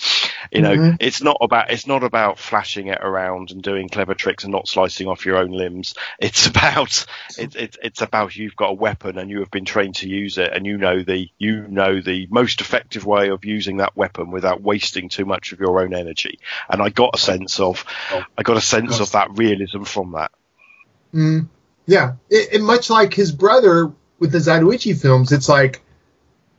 [0.50, 0.96] you know, Mhm.
[1.00, 4.68] it's not about it's not about flashing it around and doing clever tricks and not
[4.68, 5.94] slicing off your own limbs.
[6.18, 7.04] It's about
[7.36, 10.38] it's it's it's about you've got a weapon and you have been trained to use
[10.38, 14.30] it, and you know the you know the most effective way of using that weapon
[14.30, 16.38] without wasting too much of your own energy.
[16.70, 17.84] And I got a sense of
[18.38, 20.30] I got a sense of that realism from that.
[21.14, 21.48] Mm,
[21.86, 25.82] yeah, it, much like his brother with the Zatoichi films, it's like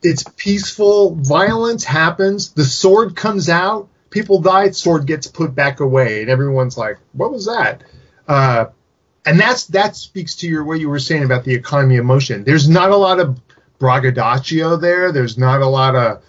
[0.03, 1.15] it's peaceful.
[1.15, 2.51] Violence happens.
[2.53, 3.87] The sword comes out.
[4.09, 4.71] People die.
[4.71, 7.83] Sword gets put back away, and everyone's like, "What was that?"
[8.27, 8.65] Uh,
[9.25, 12.43] and that's that speaks to your what you were saying about the economy of motion.
[12.43, 13.39] There's not a lot of
[13.79, 15.11] braggadocio there.
[15.11, 16.23] There's not a lot of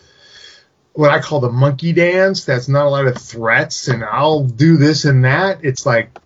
[0.94, 2.44] what I call the monkey dance.
[2.44, 5.64] That's not a lot of threats and I'll do this and that.
[5.64, 6.18] It's like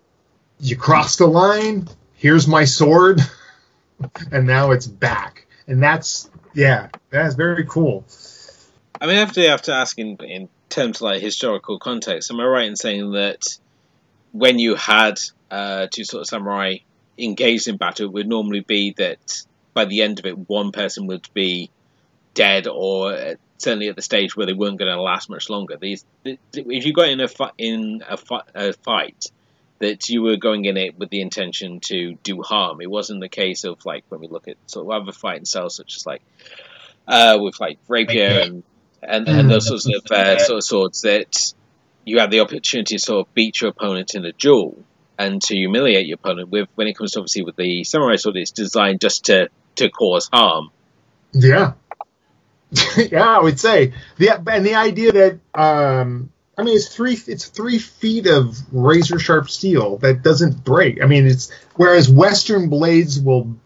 [0.60, 1.88] you cross the line.
[2.26, 3.20] Here's my sword,
[4.32, 5.46] and now it's back.
[5.68, 8.04] And that's yeah, that's very cool.
[9.00, 12.32] I mean, I have to have to ask in terms of like historical context.
[12.32, 13.56] Am I right in saying that
[14.32, 15.20] when you had
[15.52, 16.78] uh, two sort of samurai
[17.16, 21.06] engaged in battle, it would normally be that by the end of it, one person
[21.06, 21.70] would be
[22.34, 25.76] dead, or uh, certainly at the stage where they weren't going to last much longer.
[25.76, 29.30] These, th- th- if you got in a in a, fi- a fight,
[29.78, 32.80] that you were going in it with the intention to do harm.
[32.80, 35.76] It wasn't the case of like when we look at sort of other fighting styles,
[35.76, 36.22] such as like
[37.06, 38.62] uh, with like rapier and
[39.02, 41.54] and, and those sorts of uh, sort of swords that
[42.04, 44.78] you have the opportunity to sort of beat your opponent in a duel
[45.18, 46.48] and to humiliate your opponent.
[46.48, 49.90] With when it comes to obviously with the samurai sword, it's designed just to to
[49.90, 50.70] cause harm.
[51.32, 51.74] Yeah.
[52.96, 57.46] yeah, I would say the and the idea that um, I mean it's three it's
[57.46, 61.02] three feet of razor sharp steel that doesn't break.
[61.02, 63.56] I mean it's whereas Western blades will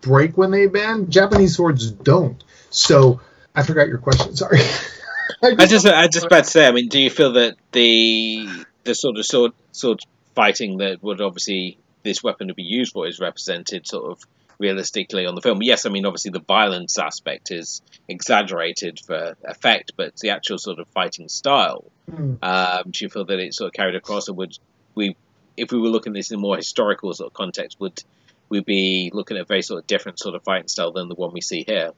[0.00, 2.42] break when they bend, Japanese swords don't.
[2.70, 3.20] So
[3.54, 4.36] I forgot your question.
[4.36, 4.60] Sorry.
[5.42, 6.66] I just I just about to say.
[6.66, 8.48] I mean, do you feel that the
[8.84, 10.00] the sort of sword sword
[10.34, 14.26] fighting that would obviously this weapon would be used for is represented sort of
[14.58, 15.62] realistically on the film?
[15.62, 20.78] Yes, I mean obviously the violence aspect is exaggerated for effect, but the actual sort
[20.78, 21.90] of fighting style.
[22.10, 22.34] Hmm.
[22.42, 24.58] Um, do you feel that it's sort of carried across, or would
[24.94, 25.16] we,
[25.56, 28.02] if we were looking at this in a more historical sort of context, would
[28.48, 31.14] we be looking at a very sort of different sort of fighting style than the
[31.14, 31.92] one we see here?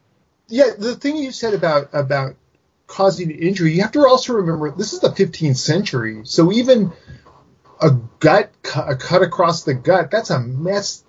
[0.48, 2.34] Yeah, the thing you said about about
[2.86, 6.92] causing injury, you have to also remember this is the 15th century, so even
[7.80, 11.04] a gut a cut across the gut, that's a mess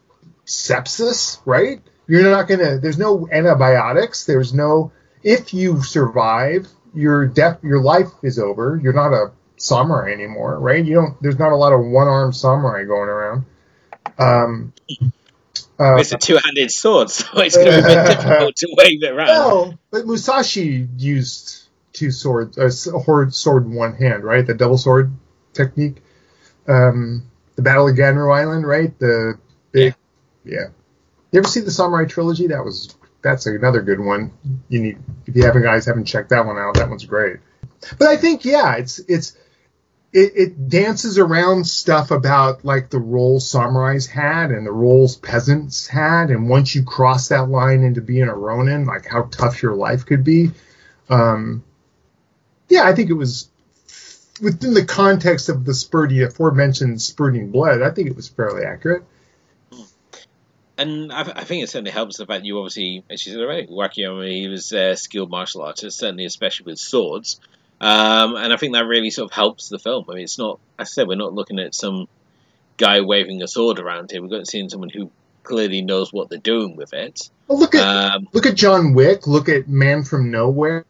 [0.52, 1.82] sepsis, right?
[2.08, 2.78] You're not gonna.
[2.80, 4.26] There's no antibiotics.
[4.26, 4.92] There's no.
[5.24, 8.80] If you survive, your death, your life is over.
[8.82, 10.84] You're not a samurai anymore, right?
[10.84, 11.22] You don't.
[11.22, 13.46] There's not a lot of one-armed samurai going around.
[14.18, 14.74] Um,
[15.80, 19.04] uh, It's a two-handed sword, so it's going to be a bit difficult to wave
[19.04, 19.28] it around.
[19.28, 24.46] well, but Musashi used two swords, a s- a horde sword in one hand, right?
[24.46, 25.12] The double sword
[25.54, 26.02] technique.
[26.68, 27.24] Um,
[27.56, 28.98] the Battle of Ganryu Island, right?
[29.00, 29.38] The
[29.72, 29.96] big,
[30.44, 30.68] yeah.
[31.32, 32.48] You ever see the Samurai trilogy?
[32.48, 34.32] That was that's another good one.
[34.70, 37.38] You need if you haven't guys haven't checked that one out, that one's great.
[37.98, 39.38] But I think yeah, it's it's
[40.14, 45.88] it, it dances around stuff about like the roles samurais had and the roles peasants
[45.88, 49.76] had, and once you cross that line into being a Ronin, like how tough your
[49.76, 50.52] life could be.
[51.10, 51.64] Um,
[52.68, 53.50] yeah, I think it was
[54.42, 57.82] within the context of the spurting aforementioned spurting blood.
[57.82, 59.04] I think it was fairly accurate.
[60.78, 63.68] And I, I think it certainly helps the fact you obviously, as you said already,
[63.68, 67.40] Wakayama, he was a skilled martial artist, certainly especially with swords.
[67.80, 70.06] Um, and I think that really sort of helps the film.
[70.10, 72.08] I mean, it's not, as I said, we're not looking at some
[72.78, 74.22] guy waving a sword around here.
[74.22, 75.12] We're going to see someone who
[75.44, 77.30] clearly knows what they're doing with it.
[77.48, 79.28] Well, look at Um, look at John Wick.
[79.28, 80.86] Look at Man from Nowhere.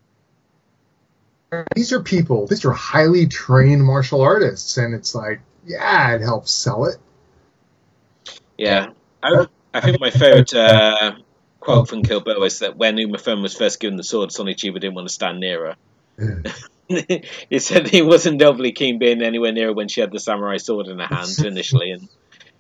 [1.75, 2.47] These are people.
[2.47, 6.97] These are highly trained martial artists, and it's like, yeah, it helps sell it.
[8.57, 8.91] yeah.
[9.23, 11.13] I, I think my favourite uh,
[11.59, 14.55] quote from Kill Bill is that when Uma Thurman was first given the sword, Sonny
[14.55, 15.75] Chiba didn't want to stand near
[16.17, 16.35] her.
[17.49, 20.57] he said he wasn't overly keen being anywhere near her when she had the samurai
[20.57, 22.09] sword in her hand initially, and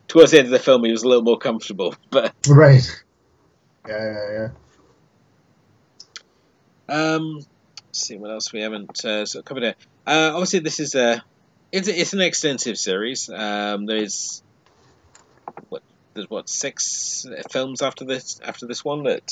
[0.07, 1.95] towards the end of the film, he was a little more comfortable.
[2.09, 3.03] But Right.
[3.87, 4.49] Yeah, yeah,
[6.89, 7.15] yeah.
[7.15, 7.35] um,
[7.87, 9.75] let's see what else we haven't uh, sort of covered here.
[10.05, 11.23] Uh, obviously, this is a
[11.71, 13.29] it's, it's an extensive series.
[13.29, 14.43] Um, there's
[15.69, 15.81] what
[16.13, 19.31] there's what six films after this after this one that,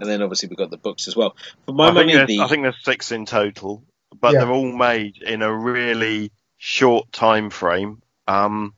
[0.00, 1.36] and then obviously we've got the books as well.
[1.66, 3.82] For my I, think money, there's, the I think there's six in total,
[4.20, 4.40] but Yeah.
[4.40, 8.02] they're all made in a really short time frame.
[8.26, 8.74] Um,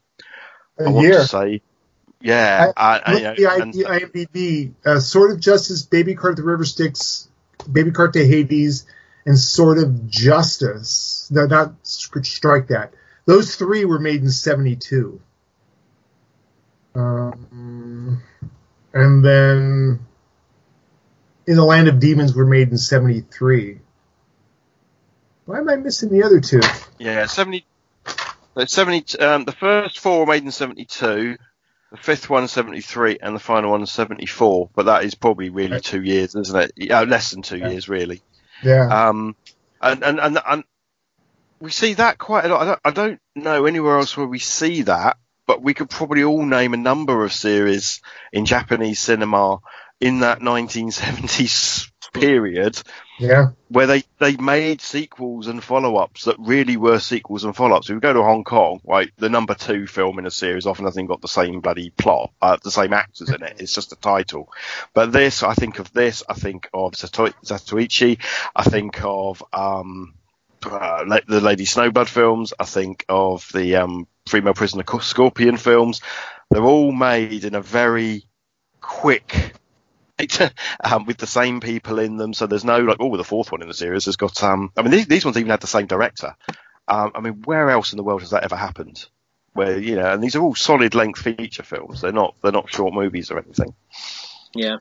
[0.79, 1.63] I A want to say
[2.23, 4.73] Yeah, I, you know, Look and- the I- IMDb.
[4.85, 7.29] Uh, Sword of Justice, Baby Cart to River Styx,
[7.71, 8.87] Baby Cart to Hades,
[9.27, 11.29] and Sword of Justice.
[11.31, 12.93] No, not strike that.
[13.27, 15.21] Those three were made in '72.
[16.95, 18.23] Um,
[18.93, 20.01] and then
[21.47, 23.81] In the Land of Demons were made in '73.
[25.47, 26.61] Why am I missing the other two?
[26.99, 27.65] Yeah, 70.
[28.55, 31.37] the 70 um, the first four were made in 72,
[31.91, 34.71] the fifth one 73, and the final one 74.
[34.75, 36.73] But that is probably really two years, isn't it?
[36.77, 37.71] Yeah, less than two Yeah.
[37.71, 38.21] years, really.
[38.63, 39.09] Yeah.
[39.09, 39.35] Um,
[39.81, 40.65] and, and, and, and
[41.59, 42.63] we see that quite a lot.
[42.63, 45.17] I don't, I don't know anywhere else where we see that,
[45.51, 48.01] but we could probably all name a number of series
[48.33, 49.59] in Japanese cinema
[50.01, 52.81] in that 1970s period
[53.19, 53.49] yeah.
[53.67, 57.91] where they, they made sequels and follow ups that really were sequels and follow ups.
[57.91, 60.85] If we go to Hong Kong, right, the number two film in a series often
[60.85, 63.57] hasn't got the same bloody plot, uh, the same actors in it.
[63.59, 64.53] It's just a title.
[64.95, 68.23] But this, I think of this, I think of Sato- Zatoichi,
[68.55, 70.15] I think of um,
[70.63, 76.01] uh, the Lady Snowblood films, I think of the um, Female Prisoner Scorpion films.
[76.51, 78.25] They're all made in a very
[78.81, 79.55] quick
[80.85, 82.35] um, with the same people in them.
[82.35, 84.43] So there's no like, oh, the fourth one in the series has got.
[84.43, 86.35] Um, I mean, these, these ones even had the same director.
[86.89, 89.07] Um, I mean, where else in the world has that ever happened?
[89.53, 92.01] Where you know, and these are all solid length feature films.
[92.01, 93.75] They're not they're not short movies or anything.
[94.55, 94.77] Yeah.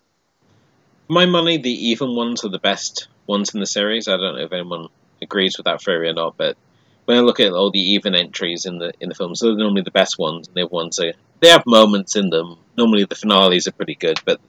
[1.08, 4.08] My money, the even ones are the best ones in the series.
[4.08, 4.90] I don't know if anyone
[5.22, 6.56] agrees with that theory or not, but
[7.10, 9.82] when I look at all the even entries in the in the films, they're normally
[9.82, 10.48] the best ones.
[10.48, 12.58] And the other ones are they have moments in them.
[12.78, 14.40] Normally the finales are pretty good, but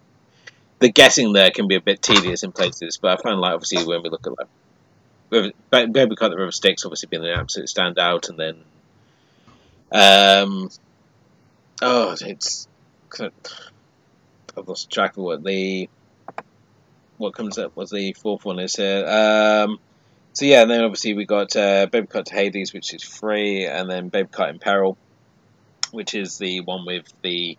[0.78, 2.98] the guessing there can be a bit tedious in places.
[2.98, 4.48] But I find like obviously when we look at like
[5.30, 8.56] River, Baby Cart the River Styx obviously being an absolute standout, and then
[9.90, 10.70] um
[11.80, 12.68] oh it's
[13.18, 15.88] I've lost track of what the
[17.16, 19.06] what comes up was the fourth one is here.
[19.06, 19.78] Um,
[20.32, 23.66] so yeah, and then obviously we got uh, Baby Cart to Hades, which is free,
[23.66, 24.96] and then Baby Cart in Peril,
[25.90, 27.58] which is the one with the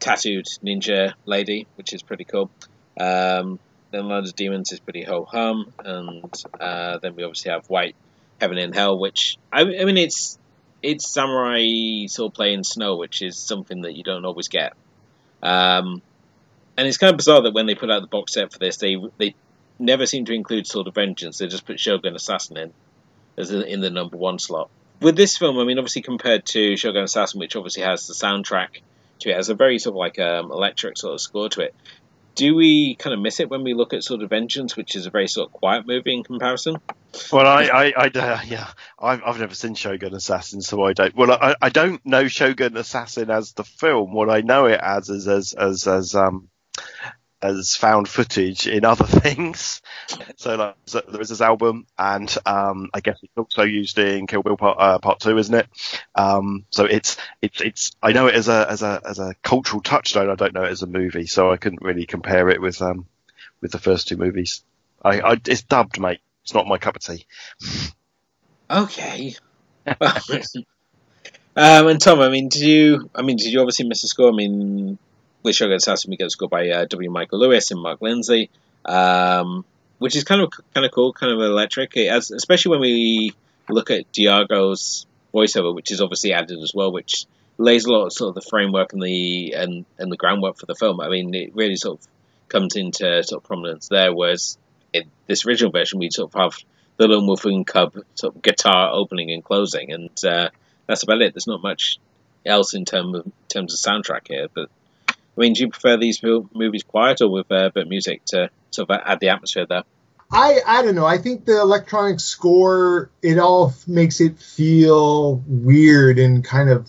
[0.00, 2.50] tattooed ninja lady, which is pretty cool.
[2.98, 3.58] Um,
[3.90, 7.96] then Land of Demons is pretty ho hum, and uh, then we obviously have White
[8.40, 10.38] Heaven and Hell, which I, I mean it's
[10.82, 14.74] it's samurai sort of playing snow, which is something that you don't always get.
[15.42, 16.02] Um,
[16.76, 18.76] and it's kind of bizarre that when they put out the box set for this,
[18.76, 19.34] they they
[19.78, 21.38] never seem to include Sword of Vengeance.
[21.38, 22.72] They just put Shogun Assassin in
[23.38, 24.68] as in, the number one slot.
[25.00, 28.80] With this film, I mean, obviously compared to Shogun Assassin, which obviously has the soundtrack
[29.20, 31.74] to it, has a very sort of like um, electric sort of score to it.
[32.34, 35.06] Do we kind of miss it when we look at Sword of Vengeance, which is
[35.06, 36.76] a very sort of quiet movie in comparison?
[37.32, 38.68] Well, I, I, I uh, yeah,
[38.98, 41.16] I've, I've never seen Shogun Assassin, so I don't.
[41.16, 44.12] Well, I, I don't know Shogun Assassin as the film.
[44.12, 46.48] What I know it as is as as as um
[47.40, 49.80] as found footage in other things.
[50.36, 54.26] So like so there is this album, and um, I guess it's also used in
[54.26, 55.68] Kill Bill Part uh, Part Two, isn't it?
[56.14, 59.82] Um, so it's it's it's I know it as a as a as a cultural
[59.82, 60.30] touchstone.
[60.30, 63.06] I don't know it as a movie, so I couldn't really compare it with um
[63.60, 64.62] with the first two movies.
[65.02, 66.20] I, I it's dubbed, mate.
[66.42, 67.26] It's not my cup of tea.
[68.70, 69.34] Okay.
[71.56, 73.10] um, and Tom, I mean, did you?
[73.14, 74.30] I mean, did you obviously miss a score?
[74.30, 74.98] I mean,
[75.42, 77.10] with Shogun Assassin, we get a score by uh, W.
[77.10, 78.50] Michael Lewis and Mark Lindsay,
[78.84, 79.64] um,
[79.98, 81.94] which is kind of kind of cool, kind of electric.
[81.94, 83.34] Has, especially when we
[83.68, 87.26] look at Daigoro's voiceover, which is obviously added as well, which
[87.58, 90.66] lays a lot of sort of the framework and the and, and the groundwork for
[90.66, 91.00] the film.
[91.00, 92.06] I mean, it really sort of
[92.48, 94.58] comes into sort of prominence there, whereas
[94.92, 96.58] in this original version, we sort of have
[96.96, 100.50] the Lone Wolf and Cub sort of guitar opening and closing, and uh,
[100.86, 101.34] that's about it.
[101.34, 101.98] There's not much
[102.46, 104.48] else in terms of terms of soundtrack here.
[104.52, 104.70] But
[105.38, 108.90] I mean, do you prefer these movies quiet or with uh, bit music to sort
[108.90, 109.84] of add the atmosphere there?
[110.32, 111.06] I I don't know.
[111.06, 116.88] I think the electronic score it all makes it feel weird and kind of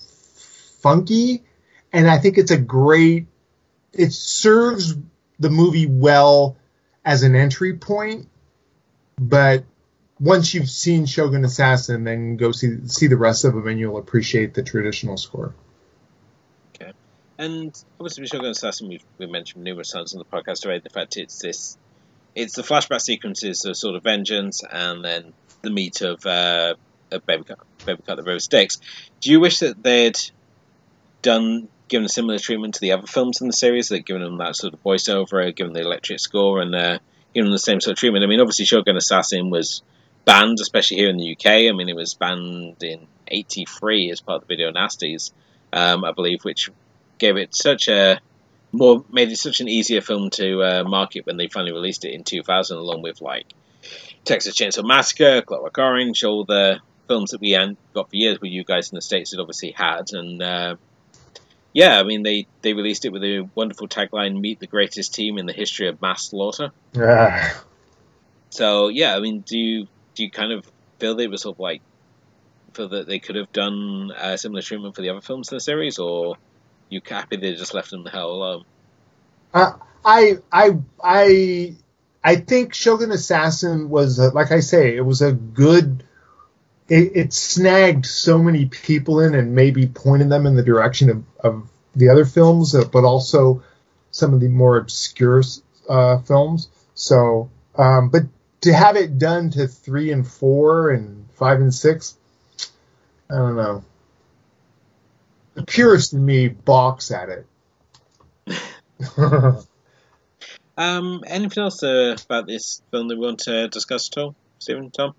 [0.82, 1.44] funky,
[1.94, 3.28] and I think it's a great.
[3.94, 4.96] It serves
[5.38, 6.58] the movie well
[7.06, 8.30] as an entry point,
[9.20, 9.64] but
[10.20, 14.00] once you've seen Shogun Assassin, then go see see the rest of them, and you'll
[14.00, 15.54] appreciate the traditional score.
[17.40, 21.16] And obviously, Shogun Assassin, we've, we've mentioned numerous times on the podcast already the fact
[21.16, 21.78] it's this,
[22.36, 25.32] it's the flashback sequences of sort of vengeance, and then
[25.62, 26.76] the meat of, uh,
[27.12, 28.82] of Baby Cart, Baby Cart the Rose Sticks.
[29.22, 30.20] Do you wish that they'd
[31.22, 34.38] done given a similar treatment to the other films in the series, that given them
[34.40, 37.00] that sort of voiceover, given the electric score, and uh,
[37.34, 38.26] given them the same sort of treatment?
[38.26, 39.82] I mean, obviously, Shogun Assassin was
[40.26, 41.46] banned, especially here in the UK.
[41.46, 45.32] I mean, it was banned in '83 as part of the video nasties,
[45.72, 46.70] um, I believe, which
[47.20, 48.20] gave it such a
[48.72, 52.14] more made it such an easier film to uh, market when they finally released it
[52.14, 53.46] in 2000, along with like
[54.26, 57.58] Texas Chainsaw Massacre, Clockwork Orange, all the films that we
[57.94, 60.76] got for years, where you guys in the states had obviously had, and uh,
[61.74, 65.38] yeah, I mean they they released it with a wonderful tagline: "Meet the greatest team
[65.38, 67.64] in the history of mass slaughter." Ah.
[68.52, 71.60] So yeah, I mean, do you do you kind of feel they were sort of
[71.60, 71.82] like
[72.74, 75.62] feel that they could have done a similar treatment for the other films in the
[75.62, 76.38] series, or
[76.90, 78.66] you happy they just left them the hell alone?
[79.54, 79.74] Uh,
[80.04, 81.76] I I I
[82.24, 86.04] I think Shogun Assassin was a, like I say, it was a good.
[86.88, 91.24] It, it snagged so many people in and maybe pointed them in the direction of,
[91.40, 93.64] of the other films, uh, but also
[94.10, 95.44] some of the more obscure
[95.88, 96.68] uh, films.
[96.96, 98.24] So, um, but
[98.62, 102.18] to have it done to three and four and five and six,
[103.30, 103.84] I don't know.
[105.60, 107.46] The purist in me balks at it.
[110.80, 114.92] Um, anything else uh, about this film that we want to discuss at all, Stephen,
[114.92, 115.14] Tom?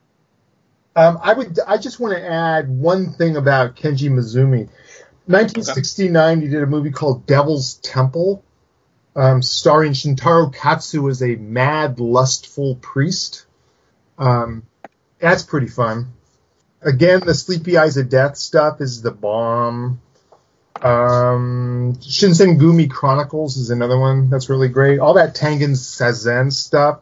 [0.97, 1.59] Um, I would.
[1.66, 4.70] I just want to add one thing about Kenji Misumi.
[5.26, 8.43] 1969, he did a movie called Devil's Temple,
[9.14, 13.45] um, starring Shintaro Katsu as a mad, lustful priest.
[14.16, 14.62] Um,
[15.18, 16.14] that's pretty fun.
[16.80, 20.01] Again, the Sleepy Eyes of Death stuff is the bomb.
[20.82, 24.98] Um, Shinsengumi Chronicles is another one that's really great.
[24.98, 27.00] All that Tange Sazen stuff.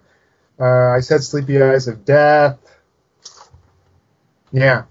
[0.59, 2.59] Uh, I said Sleepy Eyes of Death.
[4.53, 4.85] Yeah.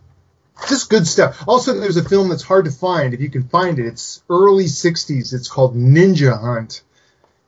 [0.70, 1.44] Just good stuff.
[1.48, 3.14] Also, there's a film that's hard to find.
[3.14, 5.34] If you can find it, it's early 60s.
[5.34, 6.82] It's called Ninja Hunt.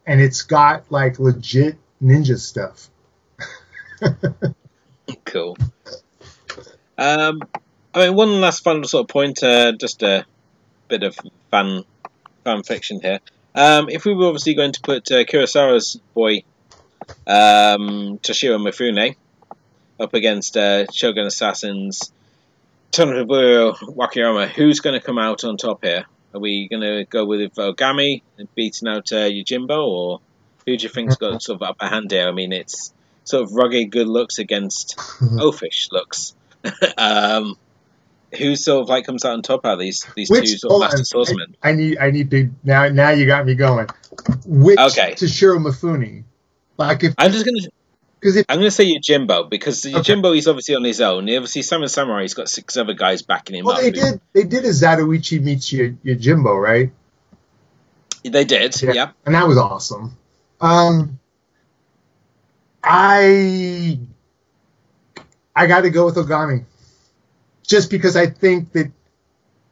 [0.05, 2.89] And it's got like legit ninja stuff.
[5.25, 5.57] Cool.
[6.97, 7.41] Um,
[7.93, 10.25] I mean, one last final sort of point, uh, just a
[10.89, 11.17] bit of
[11.51, 11.83] fan
[12.43, 13.19] fan fiction here.
[13.55, 16.43] Um, if we were obviously going to put uh, Kurosawa's boy
[17.25, 19.15] um, Toshiro Mifune
[19.99, 22.11] up against uh, Shogun Assassins
[22.91, 26.05] Tomisaburo Wakayama, who's going to come out on top here?
[26.33, 28.21] Are we going to go with Ogami
[28.55, 30.21] beating out uh, Yojimbo, or
[30.65, 32.27] who do you think's got sort of upper hand here?
[32.27, 36.35] I mean, it's sort of rugged good looks against oafish looks.
[36.97, 37.57] um,
[38.37, 40.79] who sort of like comes out on top out of these these two sort of
[40.81, 41.55] master swordsmen?
[41.63, 43.87] I, I need I need to now now you got me going.
[44.45, 45.13] Which Okay.
[45.13, 46.23] Toshiro Mifune?
[46.77, 47.59] Like if I'm just gonna
[48.19, 49.95] because I'm gonna say Yojimbo because Okay.
[49.95, 51.23] Yojimbo he's obviously on his own.
[51.29, 53.81] Obviously, Samurai Samurai he's got six other guys backing him well up.
[53.81, 56.91] they did they did a Zatoichi meets Yo- Yojimbo right?
[58.23, 58.91] They did, Yeah.
[58.93, 59.09] yeah.
[59.25, 60.17] and that was awesome.
[60.59, 61.19] Um,
[62.83, 63.99] I
[65.55, 66.65] I got to go with Ogami,
[67.69, 68.91] just because I think that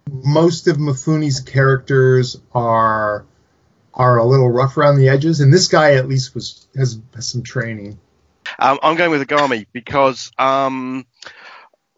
[0.09, 3.25] most of Mifune's characters are
[3.93, 7.27] are a little rough around the edges, and this guy at least was has, has
[7.27, 7.99] some training.
[8.59, 11.05] Um, I'm going with Ogami because um,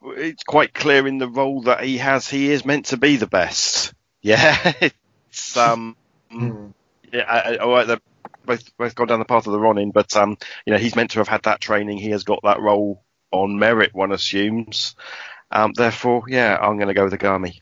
[0.01, 3.27] it's quite clear in the role that he has, he is meant to be the
[3.27, 3.93] best.
[4.21, 5.95] Yeah, it's um,
[6.29, 6.73] Mm.
[7.13, 8.01] yeah, I, I, all right, they're
[8.45, 11.11] both both gone down the path of the Ronin, but um, you know, he's meant
[11.11, 11.97] to have had that training.
[11.99, 14.95] He has got that role on merit, one assumes.
[15.51, 17.59] Um, therefore, yeah, I'm going to go with Ogami.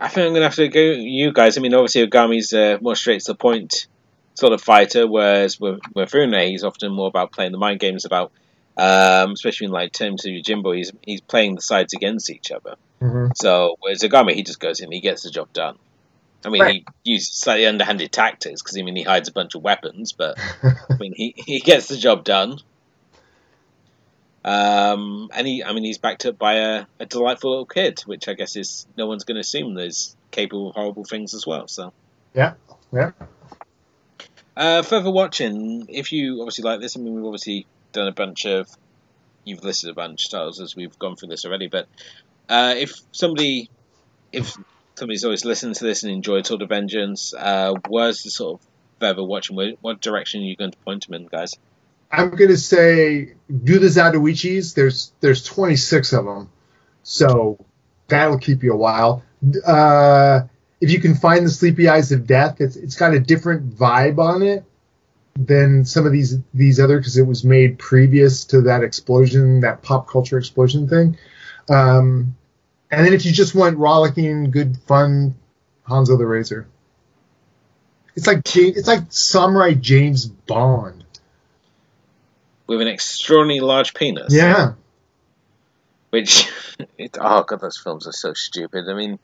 [0.00, 1.58] I think I'm gonna have to go you guys.
[1.58, 3.88] I mean, obviously Ogami's a more straight to the point
[4.34, 8.04] sort of fighter, whereas with with Fune, he's often more about playing the mind games
[8.04, 8.30] about,
[8.76, 12.76] um, especially in like terms of Yojimbo, he's he's playing the sides against each other.
[13.02, 13.36] Mhm.
[13.36, 15.76] So whereas Ogami, he just goes in, he gets the job done.
[16.44, 16.84] I mean, Right.
[17.02, 20.38] he uses slightly underhanded tactics because I mean he hides a bunch of weapons, but
[20.62, 22.58] I mean he, he gets the job done.
[24.44, 28.28] Um, and he, I mean, he's backed up by a, a delightful little kid, which
[28.28, 31.66] I guess is no one's going to assume is capable of horrible things as well.
[31.66, 31.94] So
[32.34, 32.54] Yeah,
[32.92, 33.12] yeah.
[34.56, 38.44] uh, further watching, if you obviously like this, I mean, we've obviously done a bunch
[38.44, 38.68] of,
[39.44, 41.88] you've listed a bunch of titles as we've gone through this already, but
[42.50, 43.70] uh, if somebody,
[44.30, 44.54] if
[44.96, 48.66] somebody's always listened to this and enjoyed Sword of Vengeance, uh, where's the sort of
[49.00, 49.76] further watching?
[49.80, 51.54] What direction are you going to point them in, guys?
[52.16, 53.34] I'm gonna say
[53.64, 54.74] do the Zatoichis.
[54.74, 56.50] There's there's 26 of them,
[57.02, 57.58] so
[58.08, 59.22] that'll keep you a while.
[59.66, 60.42] Uh,
[60.80, 64.18] if you can find the Sleepy Eyes of Death, it's it's got a different vibe
[64.18, 64.64] on it
[65.36, 69.82] than some of these these other because it was made previous to that explosion, that
[69.82, 71.18] pop culture explosion thing.
[71.68, 72.36] Um,
[72.90, 75.34] and then if you just want rollicking, good fun,
[75.88, 76.66] Hanzo the Razor.
[78.14, 81.03] It's like it's like Samurai James Bond.
[82.66, 84.32] With an extraordinarily large penis.
[84.34, 84.72] Yeah.
[86.10, 86.48] Which,
[86.98, 88.88] it, oh god, those films are so stupid.
[88.88, 89.18] I mean,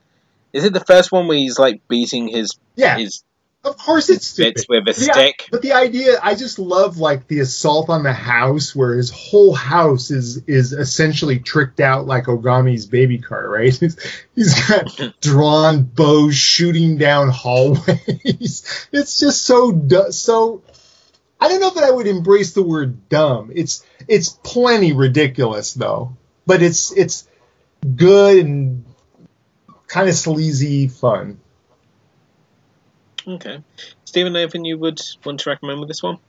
[0.53, 3.23] Is it the first one where he's like beating his Yeah, his
[3.63, 4.55] of course it's stupid.
[4.55, 5.47] bits with a stick?
[5.51, 9.53] But the idea, I just love like the assault on the house, where his whole
[9.53, 13.73] house is is essentially tricked out like Ogami's baby car, right?
[13.75, 13.97] He's,
[14.35, 18.87] he's got drawn bows shooting down hallways.
[18.91, 20.63] It's just so so.
[21.41, 23.51] I don't know that I would embrace the word dumb.
[23.53, 26.15] It's it's plenty ridiculous though,
[26.45, 27.27] but it's it's
[27.95, 28.85] good and
[29.87, 31.39] kind of sleazy fun.
[33.27, 33.63] Okay,
[34.05, 36.19] Stephen, anything you would want to recommend with this one?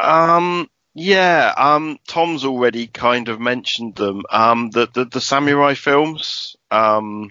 [0.00, 4.24] Um, yeah, um, Tom's already kind of mentioned them.
[4.30, 6.56] Um, the the, the samurai films.
[6.72, 7.30] Um,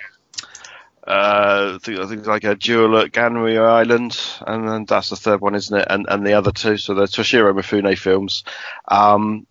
[1.08, 5.78] uh, it's like a duel at Ganryu Island, and then that's the third one, isn't
[5.78, 5.88] it?
[5.90, 8.44] And and the other two, so the Toshiro Mifune films.
[8.88, 9.48] Um,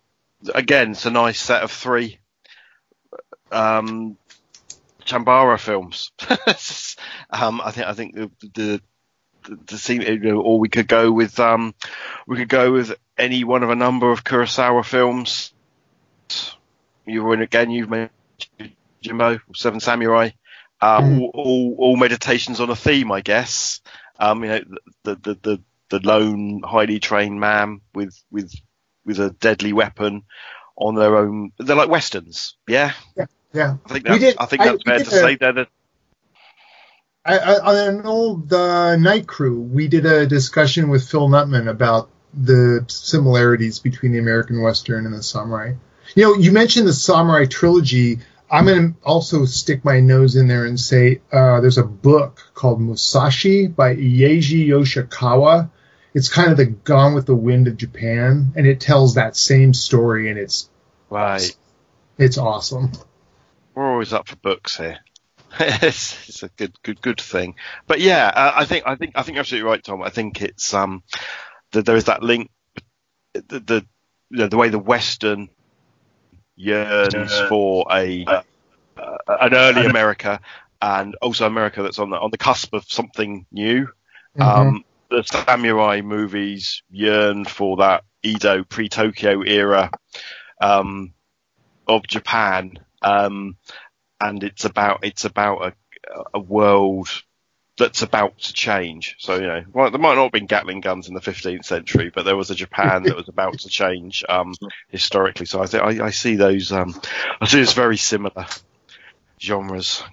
[0.53, 2.19] again, it's a nice set of three.
[3.51, 4.17] Um,
[5.03, 6.11] Chanbara films.
[7.31, 8.81] um, I think I think the the
[9.45, 11.73] the, the scene, you know, or we could go with um,
[12.27, 15.53] we could go with any one of a number of Kurosawa films.
[17.05, 17.71] You were in again.
[17.71, 20.29] You've mentioned Jimbo, Seven Samurai.
[20.79, 21.19] Uh, Mm.
[21.21, 23.81] all, all, all meditations on a theme, I guess.
[24.19, 24.61] Um, you know,
[25.03, 28.53] the the the, the lone, highly trained man with with
[29.05, 30.23] with a deadly weapon
[30.75, 31.51] on their own.
[31.57, 32.93] They're like westerns, yeah.
[33.53, 35.35] Yeah, I think did- I think that's we fair to a- say.
[35.35, 35.67] They're the
[37.25, 42.09] I, I, on an old night crew, we did a discussion with Phil Nutman about
[42.33, 45.73] the similarities between the American Western and the samurai.
[46.15, 48.19] You know, you mentioned the samurai trilogy.
[48.49, 52.51] I'm going to also stick my nose in there and say uh, there's a book
[52.53, 55.69] called Musashi by Eiji Yoshikawa.
[56.13, 59.73] It's kind of the Gone with the Wind of Japan, and it tells that same
[59.73, 60.69] story, and it's
[61.09, 61.55] right.
[62.17, 62.91] it's awesome.
[63.75, 64.99] We're always up for books here.
[65.59, 67.55] it's, it's a good, good, good thing.
[67.85, 70.01] But yeah, uh, I think, I think, I think you're absolutely right, Tom.
[70.01, 71.03] I think it's um,
[71.73, 72.49] that there is that link,
[73.33, 73.85] the, the,
[74.29, 75.49] you know, the way the Western
[76.57, 78.41] yearns for a uh,
[79.27, 80.41] an early America,
[80.81, 83.87] and also America that's on the on the cusp of something new.
[84.37, 84.43] Mhm.
[84.43, 89.89] Um, the samurai movies yearn for that Edo pre-Tokyo era
[90.59, 91.13] um,
[91.87, 93.55] of Japan, um,
[94.19, 95.73] and it's about it's about a,
[96.33, 97.07] a world
[97.77, 99.15] that's about to change.
[99.19, 102.11] So you know, well, there might not have been Gatling guns in the 15th century,
[102.13, 104.53] but there was a Japan that was about to change um,
[104.89, 105.45] historically.
[105.45, 106.71] So I think I, I see those.
[106.71, 106.99] Um,
[107.39, 108.45] I see it's very similar
[109.39, 110.03] genres.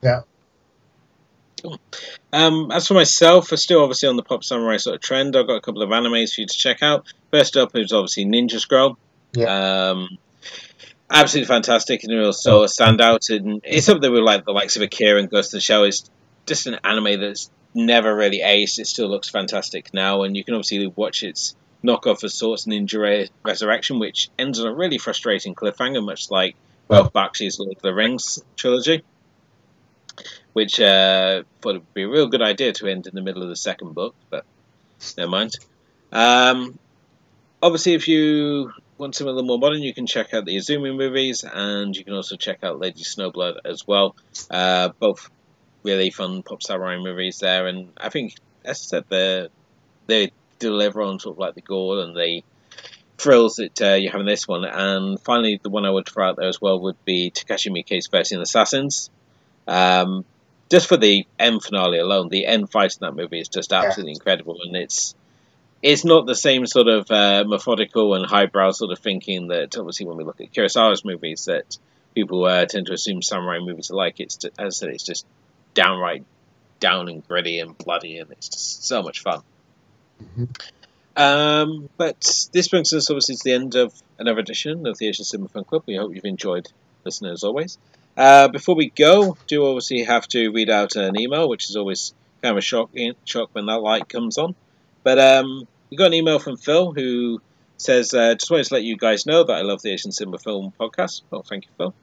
[0.00, 0.22] Yeah.
[2.32, 5.36] Um, as for myself, I'm still obviously on the pop samurai sort of trend.
[5.36, 7.06] I've got a couple of animes for you to check out.
[7.30, 8.96] First up is obviously Ninja Scroll.
[9.46, 10.08] Um,
[11.10, 13.34] absolutely fantastic and a real sort of standout.
[13.34, 15.84] And it's up there with like the likes of Akira and Ghost of the Shell.
[15.84, 16.10] It's
[16.46, 18.78] just an anime that's never really aced.
[18.78, 21.54] It still looks fantastic now, and you can obviously watch its
[21.84, 26.54] knockoff of sorts, Ninja Re- Resurrection, which ends on a really frustrating cliffhanger, much like
[26.88, 29.02] Ralph Bakshi's Lord of the Rings trilogy
[30.52, 33.42] which uh, thought it would be a real good idea to end in the middle
[33.42, 34.44] of the second book, but
[35.16, 35.56] never mind.
[36.12, 36.78] Um,
[37.62, 40.94] obviously, if you want something a little more modern, you can check out the Azumi
[40.94, 44.14] movies, and you can also check out Lady Snowblood as well.
[44.50, 45.30] Uh, both
[45.82, 48.34] really fun pop samurai movies there, and I think,
[48.64, 49.48] as I said, they
[50.06, 52.42] they deliver on sort of like the gore and the
[53.18, 54.64] thrills that uh, you have in this one.
[54.64, 58.08] And finally, the one I would throw out there as well would be Takashi Miike's
[58.08, 59.10] Versing Assassins.
[59.66, 60.24] Um,
[60.70, 64.12] just for the end finale alone, the end fight in that movie is just absolutely
[64.12, 65.14] incredible, and it's
[65.82, 70.06] it's not the same sort of uh, methodical and highbrow sort of thinking that obviously
[70.06, 71.76] when we look at Kurosawa's movies that
[72.14, 74.20] people uh, tend to assume samurai movies are like.
[74.20, 75.26] It's as I said, it's just
[75.74, 76.24] downright
[76.80, 79.42] down and gritty and bloody, and it's just so much fun.
[81.16, 85.24] Um, but this brings us obviously to the end of another edition of the Asian
[85.24, 85.82] Cinema Film Club.
[85.86, 86.70] We hope you've enjoyed
[87.04, 87.78] listening as always.
[88.16, 92.14] Uh, before we go, do obviously have to read out an email, which is always
[92.42, 92.90] kind of a shock,
[93.24, 94.54] shock when that light comes on.
[95.02, 97.40] But um, we got an email from Phil who
[97.76, 100.38] says, uh, "Just wanted to let you guys know that I love the Asian Cinema
[100.38, 101.94] Film podcast." Well, thank you, Phil.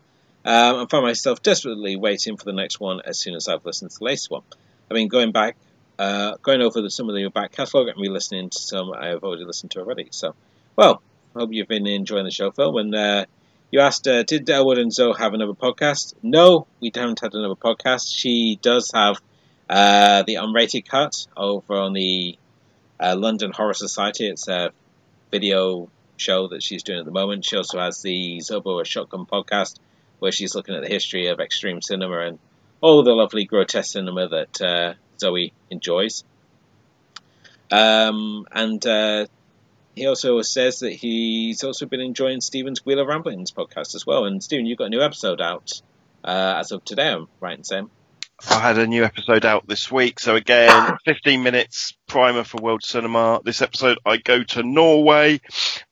[0.46, 3.92] Um, I find myself desperately waiting for the next one as soon as I've listened
[3.92, 4.44] to the latest one.
[4.90, 5.58] I mean, going back,
[5.98, 9.24] uh, going over the, some of the back catalogue and re-listening to some I have
[9.24, 10.08] already listened to already.
[10.12, 10.34] So,
[10.76, 11.02] well,
[11.36, 12.78] hope you've been enjoying the show, Phil.
[12.78, 13.26] And uh,
[13.70, 16.14] you asked, uh, did Elwood and Zoe have another podcast?
[16.24, 18.16] No, we haven't had another podcast.
[18.16, 19.22] She does have
[19.70, 22.38] uh, the unrated cut over on the
[23.00, 24.28] uh, London Horror Society.
[24.28, 24.72] It's a
[25.32, 27.46] video show that she's doing at the moment.
[27.46, 29.78] She also has the Zobo a Shotgun podcast
[30.20, 32.40] where she's looking at the history of extreme cinema and
[32.82, 36.24] all the lovely grotesque cinema that uh, Zoe enjoys.
[37.72, 39.26] Um, and uh,
[39.96, 44.26] he also says that he's also been enjoying Stephen's Wheeler Ramblings podcast as well.
[44.26, 45.82] And Stephen, you've got a new episode out
[46.24, 47.90] uh, as of today, I'm right saying.
[48.48, 50.20] I had a new episode out this week.
[50.20, 53.42] So again, 15 minutes primer for World Cinema.
[53.44, 55.42] This episode, I go to Norway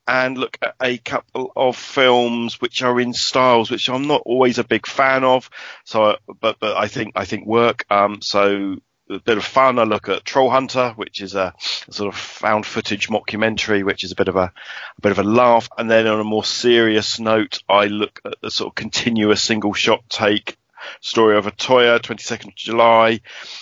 [0.07, 4.57] and look at a couple of films which are in styles which I'm not always
[4.57, 5.49] a big fan of.
[5.83, 7.85] So, but but I think I think work.
[7.89, 8.77] Um, so
[9.09, 9.79] a bit of fun.
[9.79, 11.53] I look at Troll Hunter, which is a,
[11.87, 14.51] a, sort of found footage mockumentary, which is a bit of a,
[14.97, 15.69] a, bit of a laugh.
[15.77, 19.73] And then on a more serious note, I look at the sort of continuous single
[19.73, 20.57] shot take
[21.01, 23.21] story of Utøya, 22nd of July,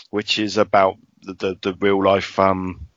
[0.09, 2.87] which is about the, the, the real life, um,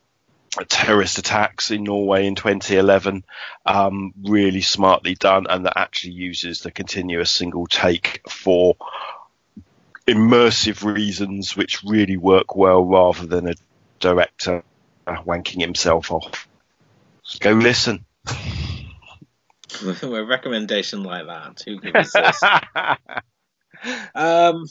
[0.69, 3.25] terrorist attacks in Norway in 2011,
[3.67, 8.77] um, really smartly done, and that actually uses the continuous single take for
[10.07, 13.55] immersive reasons which really work well rather than a
[14.01, 14.63] director
[15.07, 16.49] wanking himself off.
[17.41, 18.05] Go listen.
[19.85, 22.43] With a recommendation like that, who could resist?
[24.15, 24.67] um,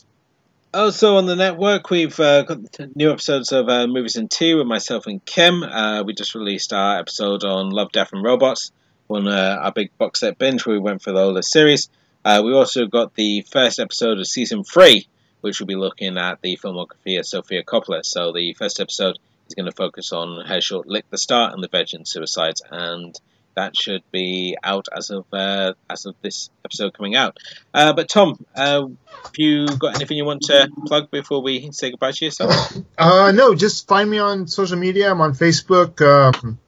[0.74, 2.60] also on the network, we've uh, got
[2.96, 5.64] new episodes of uh, Movies in Tea with myself and Kim.
[5.64, 8.72] Uh, we just released our episode on Love, Death and Robots,
[9.10, 11.90] on uh, our big box set binge where we went for the whole series.
[12.26, 15.08] Uh, we also got the first episode of season three
[15.42, 18.04] which will be looking at the filmography of Sofia Coppola.
[18.04, 19.18] So the first episode
[19.48, 23.18] is going to focus on her short Lick the Star and the Virgin Suicides, and
[23.58, 27.38] that should be out as of uh, as of this episode coming out.
[27.74, 31.90] Uh, but Tom, uh, have you got anything you want to plug before we say
[31.90, 32.78] goodbye to yourself?
[32.98, 35.12] Uh, no, just find me on social media.
[35.12, 36.60] I'm on Facebook, um,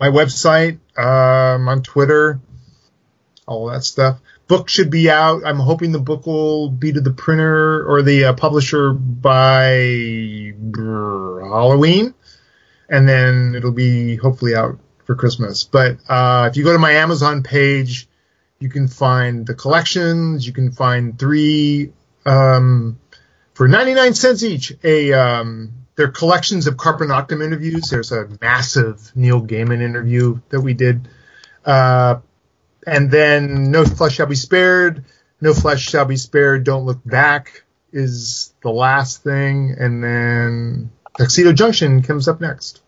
[0.00, 2.40] my website, um, on Twitter,
[3.46, 4.18] all that stuff
[4.48, 5.42] book should be out.
[5.44, 10.52] I'm hoping the book will be to the printer or the uh, publisher by
[11.42, 12.14] Halloween,
[12.88, 15.64] and then it'll be hopefully out for Christmas.
[15.64, 18.08] But uh, if you go to my Amazon page,
[18.58, 20.46] you can find the collections.
[20.46, 21.92] You can find three
[22.24, 22.98] um,
[23.54, 24.72] for 99 cents each.
[24.84, 27.88] A um, they're collections of Carpe Noctem interviews.
[27.90, 31.08] There's a massive Neil Gaiman interview that we did.
[31.64, 32.16] Uh,
[32.86, 35.04] and then No Flesh Shall Be Spared,
[35.40, 41.52] No Flesh Shall Be Spared, Don't Look Back is the last thing, and then Tuxedo
[41.52, 42.82] Junction comes up next.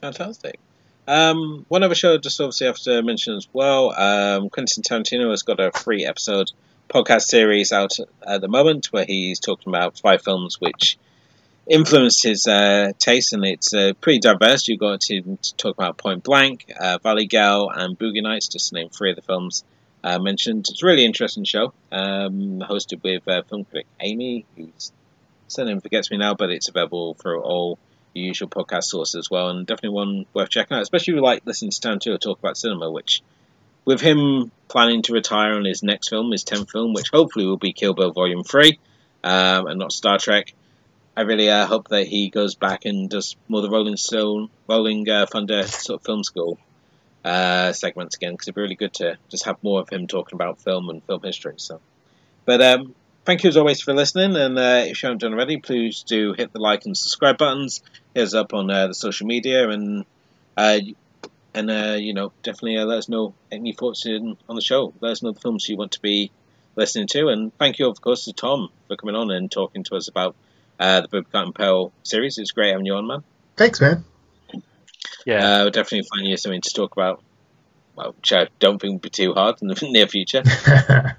[0.00, 0.58] Fantastic.
[1.06, 3.92] Um, one other show just obviously have to mention as well.
[3.92, 6.52] Um, Quentin Tarantino has got a free episode
[6.88, 7.96] podcast series out
[8.26, 10.98] at the moment where he's talking about five films which
[11.66, 14.66] influenced his uh, taste, and it's uh, pretty diverse.
[14.68, 18.74] You've got to, talk about Point Blank, uh, Valley Girl, and Boogie Nights, just to
[18.74, 19.64] name three of the films
[20.02, 20.66] uh, mentioned.
[20.68, 24.92] It's a really interesting show, um, hosted with uh, film critic Amy, whose
[25.48, 27.78] surname forgets me now, but it's available through all
[28.20, 31.22] your usual podcast sources as well, and definitely one worth checking out, especially if you
[31.22, 33.22] like listening to Tarantino talk about cinema, which
[33.84, 37.56] with him planning to retire on his next film, his 10th film, which hopefully will
[37.56, 38.78] be Kill Bill Volume 3,
[39.24, 40.54] um, and not Star Trek,
[41.16, 45.08] I really uh, hope that he goes back and does more the Rolling Stone, Rolling
[45.08, 46.58] uh, Thunder sort of film school
[47.24, 50.36] uh, segments again because it'd be really good to just have more of him talking
[50.36, 51.54] about film and film history.
[51.56, 51.80] So,
[52.44, 52.94] but um,
[53.24, 56.32] thank you as always for listening, and uh, if you haven't done already, please do
[56.32, 57.82] hit the like and subscribe buttons.
[58.14, 60.04] Hit us up on uh, the social media and.
[60.56, 60.80] Uh,
[61.54, 64.92] and uh, you know, definitely let us know any thoughts in, on the show.
[65.00, 66.30] Let us know the films you want to be
[66.76, 69.96] listening to, and thank you, of course, to Tom for coming on and talking to
[69.96, 70.36] us about
[70.78, 72.38] uh, the Bob and Pearl series.
[72.38, 73.24] It's great having you on, man.
[73.56, 74.04] Thanks, man.
[75.26, 77.22] Yeah, uh, we'll definitely find you something to talk about.
[77.96, 80.42] Well, which I don't think will be too hard in the near future.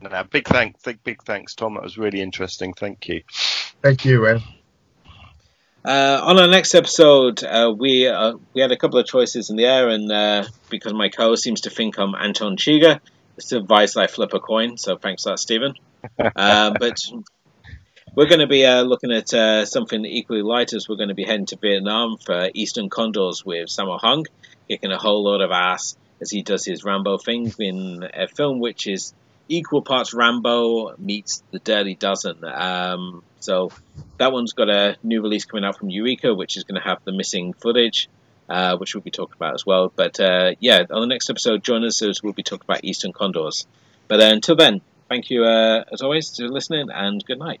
[0.00, 1.74] no, big thanks, big big thanks, Tom.
[1.74, 2.74] That was really interesting.
[2.74, 3.22] Thank you.
[3.82, 4.42] Thank you, man.
[5.84, 9.56] Uh, on our next episode, uh, we uh, we had a couple of choices in
[9.56, 13.00] the air, and uh, because my co seems to think I'm Anton Chigurh,
[13.36, 14.78] it's advised I flip a coin.
[14.78, 15.74] So thanks for that, Stephen.
[16.36, 16.98] Uh, but
[18.14, 21.14] we're going to be uh, looking at uh, something equally light as we're going to
[21.14, 24.24] be heading to Vietnam for Eastern Condors with Sammo Hung,
[24.68, 28.60] kicking a whole lot of ass as he does his Rambo thing in a film
[28.60, 29.14] which is
[29.48, 32.44] equal parts Rambo meets The Dirty Dozen.
[32.44, 33.70] Um, so
[34.18, 36.98] that one's got a new release coming out from Eureka, which is going to have
[37.04, 38.08] the missing footage.
[38.48, 39.92] Uh, which we'll be talking about as well.
[39.94, 43.12] But uh, yeah, on the next episode, join us as we'll be talking about Eastern
[43.12, 43.66] Condors.
[44.06, 47.60] But uh, until then, thank you uh, as always for listening and good night.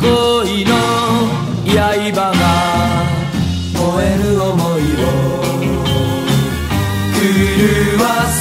[0.00, 0.74] 恋の
[1.66, 2.42] 刃が
[3.74, 4.48] 燃える想
[4.78, 5.06] いを。
[7.12, 7.20] 狂
[8.02, 8.40] わす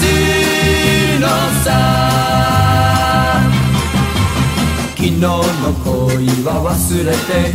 [1.20, 1.28] の
[1.64, 1.68] さ。
[4.96, 5.28] 昨日の
[5.84, 5.88] 恋
[6.46, 6.74] は忘
[7.06, 7.52] れて。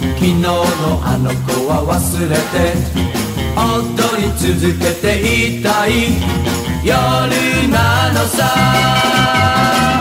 [0.00, 0.50] 昨日の
[1.04, 1.96] あの子は忘
[2.28, 2.74] れて。
[3.56, 3.62] 踊
[4.20, 5.04] り続けて
[5.58, 5.90] いたい。
[6.84, 6.92] 夜
[7.70, 9.95] なのさ。